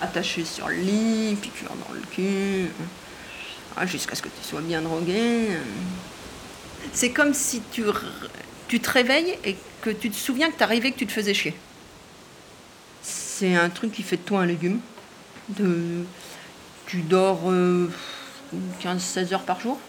Attaché 0.00 0.44
sur 0.44 0.68
le 0.68 0.76
lit, 0.76 1.36
piqûre 1.42 1.74
dans 1.88 1.94
le 1.94 2.02
cul, 2.02 2.68
ah, 3.76 3.84
jusqu'à 3.84 4.14
ce 4.14 4.22
que 4.22 4.28
tu 4.28 4.48
sois 4.48 4.60
bien 4.60 4.80
drogué. 4.80 5.48
C'est 6.92 7.10
comme 7.10 7.34
si 7.34 7.62
tu, 7.72 7.82
tu 8.68 8.78
te 8.78 8.90
réveilles 8.90 9.36
et 9.44 9.56
que 9.80 9.90
tu 9.90 10.08
te 10.08 10.16
souviens 10.16 10.52
que 10.52 10.58
t'es 10.58 10.62
arrivé 10.62 10.92
que 10.92 10.98
tu 10.98 11.06
te 11.08 11.12
faisais 11.12 11.34
chier. 11.34 11.56
C'est 13.42 13.56
un 13.56 13.70
truc 13.70 13.90
qui 13.90 14.04
fait 14.04 14.18
de 14.18 14.22
toi 14.22 14.42
un 14.42 14.46
légume. 14.46 14.78
De, 15.48 16.04
tu 16.86 17.00
dors 17.00 17.50
euh, 17.50 17.90
15-16 18.80 19.34
heures 19.34 19.42
par 19.42 19.58
jour. 19.58 19.80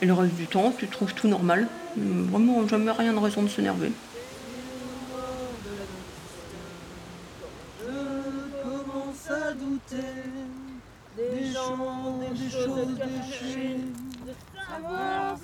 Et 0.00 0.06
le 0.06 0.14
reste 0.14 0.34
du 0.34 0.46
temps, 0.46 0.72
tu 0.78 0.86
trouves 0.86 1.12
tout 1.12 1.28
normal. 1.28 1.68
Euh, 1.98 2.24
Vraiment, 2.30 2.66
jamais 2.66 2.92
rien 2.92 3.12
de 3.12 3.18
raison 3.18 3.42
de 3.42 3.48
s'énerver. 3.48 3.92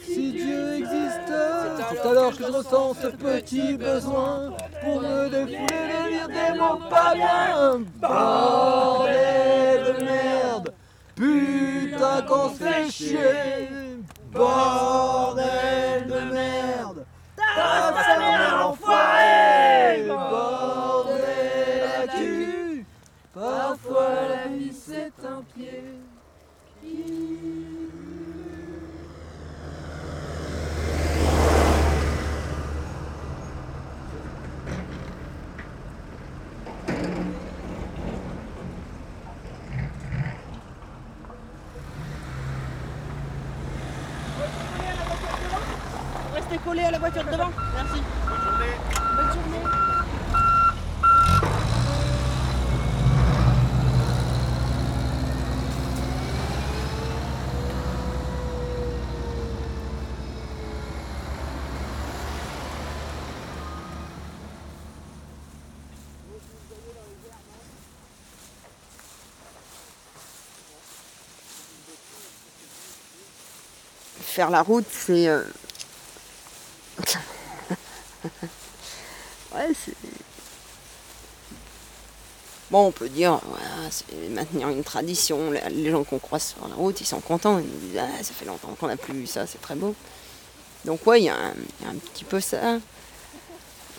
Si 0.00 0.33
Dieu 0.33 0.74
existe, 0.74 1.33
c'est 1.90 2.07
alors 2.07 2.33
que 2.37 2.44
je 2.44 2.50
ressens 2.50 2.94
ce 2.94 3.07
petit 3.09 3.76
besoin 3.76 4.53
pour 4.83 5.00
me 5.00 5.29
défouler 5.29 5.66
de 5.66 6.11
lire 6.11 6.29
des 6.29 6.59
mots 6.59 6.81
pas 6.88 7.14
bien. 7.14 7.83
Bordel 8.00 9.85
de 9.85 10.05
merde, 10.05 10.74
putain 11.14 12.22
qu'on 12.22 12.48
se 12.50 12.55
fait 12.62 12.90
chier. 12.90 13.68
Bordel 14.33 16.07
de 16.07 16.20
merde, 16.33 17.05
ta 17.37 18.18
mère 18.18 18.66
enfoiré. 18.68 20.07
Bordel 20.09 21.85
à 22.03 22.07
cul, 22.09 22.87
parfois 23.35 24.12
la 24.29 24.48
vie 24.57 24.72
c'est 24.72 25.12
un 25.24 25.42
pied. 25.55 25.85
Restez 46.51 46.65
collés 46.65 46.83
à 46.83 46.91
la 46.91 46.99
voiture 46.99 47.23
de 47.23 47.31
devant. 47.31 47.51
Merci. 47.77 48.03
Bonne 48.27 49.33
journée. 49.33 49.65
Faire 74.21 74.51
la 74.51 74.63
route, 74.63 74.87
c'est. 74.91 75.29
euh, 75.29 75.43
ouais, 79.55 79.69
c'est. 79.75 79.95
Bon, 82.70 82.87
on 82.87 82.92
peut 82.92 83.09
dire, 83.09 83.40
c'est 83.90 84.28
maintenir 84.30 84.68
une 84.68 84.85
tradition. 84.85 85.50
Les- 85.50 85.90
gens 85.90 86.04
qu'on 86.04 86.18
croise 86.20 86.54
sur 86.56 86.68
la 86.68 86.74
route, 86.76 87.00
ils 87.00 87.06
sont 87.06 87.20
contents. 87.20 87.59
Ils 87.59 87.64
nous 87.66 87.88
disent, 87.88 87.98
ah, 87.98 88.22
ça 88.22 88.33
fait 88.33 88.44
longtemps 88.44 88.76
qu'on 88.78 88.87
n'a 88.87 88.96
plus 88.96 89.12
vu 89.12 89.26
ça, 89.26 89.46
c'est 89.46 89.61
très 89.61 89.74
beau. 89.74 89.94
Donc, 90.85 91.04
ouais, 91.06 91.20
il 91.20 91.24
y, 91.24 91.28
a 91.28 91.35
un 91.35 91.94
petit 92.14 92.24
peu 92.24 92.40
ça. 92.40 92.78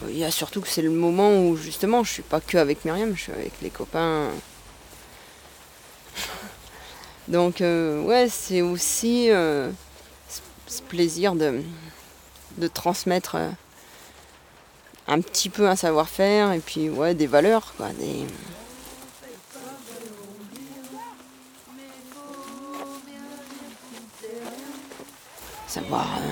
Il 0.07 0.17
y 0.17 0.23
a 0.23 0.31
surtout 0.31 0.61
que 0.61 0.67
c'est 0.67 0.81
le 0.81 0.89
moment 0.89 1.37
où, 1.45 1.57
justement, 1.57 2.03
je 2.03 2.11
suis 2.11 2.23
pas 2.23 2.39
que 2.41 2.57
avec 2.57 2.85
Myriam, 2.85 3.13
je 3.15 3.21
suis 3.23 3.31
avec 3.33 3.51
les 3.61 3.69
copains. 3.69 4.29
Donc, 7.27 7.61
euh, 7.61 8.01
ouais, 8.01 8.27
c'est 8.29 8.61
aussi 8.61 9.29
euh, 9.29 9.69
ce- 10.67 10.81
plaisir 10.83 11.35
de, 11.35 11.61
transmettre 12.73 13.35
euh, 13.35 13.49
un 15.07 15.21
petit 15.21 15.49
peu 15.49 15.67
un 15.67 15.75
savoir-faire 15.75 16.51
et 16.53 16.59
puis, 16.59 16.89
ouais, 16.89 17.13
des 17.13 17.27
valeurs, 17.27 17.73
quoi. 17.77 17.89
Savoir, 25.71 26.05
euh, 26.19 26.31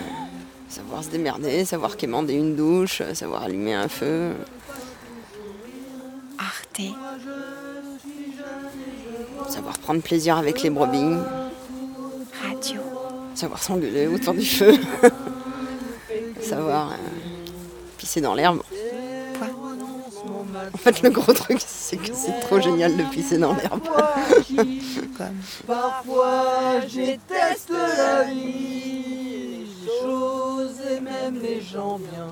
savoir 0.67 1.01
se 1.01 1.07
démerder, 1.07 1.63
savoir 1.63 1.95
quémander 1.95 2.33
une 2.33 2.57
douche, 2.57 3.01
savoir 3.13 3.43
allumer 3.43 3.73
un 3.73 3.87
feu. 3.87 4.33
Arte. 6.37 6.81
Savoir 9.47 9.79
prendre 9.79 10.01
plaisir 10.01 10.35
avec 10.35 10.61
les 10.61 10.69
brebis. 10.69 11.15
Radio. 12.43 12.81
Savoir 13.33 13.63
s'engueuler 13.63 14.07
autour 14.07 14.33
du 14.33 14.45
feu. 14.45 14.73
Savoir 16.41 16.91
euh, 16.91 16.95
pisser 17.97 18.19
dans 18.19 18.33
l'herbe. 18.33 18.61
En 20.73 20.77
fait, 20.77 21.01
le 21.01 21.11
gros 21.11 21.31
truc, 21.31 21.59
c'est 21.65 21.95
que 21.95 22.13
c'est 22.13 22.39
trop 22.41 22.59
génial 22.59 22.97
de 22.97 23.03
pisser 23.03 23.37
dans 23.37 23.53
l'herbe. 23.53 23.87
Parfois 25.67 26.81
je 26.87 26.95
déteste 26.95 27.69
la 27.69 28.23
vie, 28.23 28.98
et 30.89 30.99
même 30.99 31.39
les 31.41 31.61
gens 31.61 31.99
bien. 31.99 32.27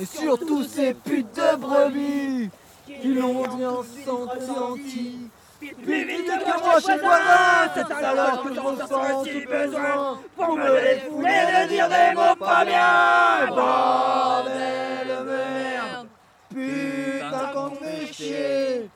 Et 0.00 0.04
surtout 0.04 0.62
ces 0.62 0.94
putes 0.94 1.34
de 1.34 1.56
brebis 1.56 2.50
qui 2.86 3.14
l'ont 3.14 3.46
bien 3.56 3.76
senti. 4.04 5.30
Puis 5.58 6.04
vite 6.04 6.26
que 6.26 6.62
moi 6.62 6.80
chez 6.80 6.98
voisin, 6.98 7.70
c'est 7.74 7.92
alors 7.92 8.42
que 8.42 8.54
je 8.54 8.60
ressens 8.60 9.24
si 9.24 9.46
besoin 9.46 10.20
pour 10.36 10.56
me 10.56 10.80
défouler 10.80 11.40
de 11.52 11.68
dire 11.68 11.88
des 11.88 12.14
mots 12.14 12.36
pas 12.38 12.64
bien. 12.64 13.54
Bordel 13.54 15.08
de 15.08 15.22
merde, 15.24 16.06
putain 16.50 17.46
qu'on 17.52 18.12
chier. 18.12 18.90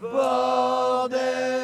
Bordel 0.00 1.63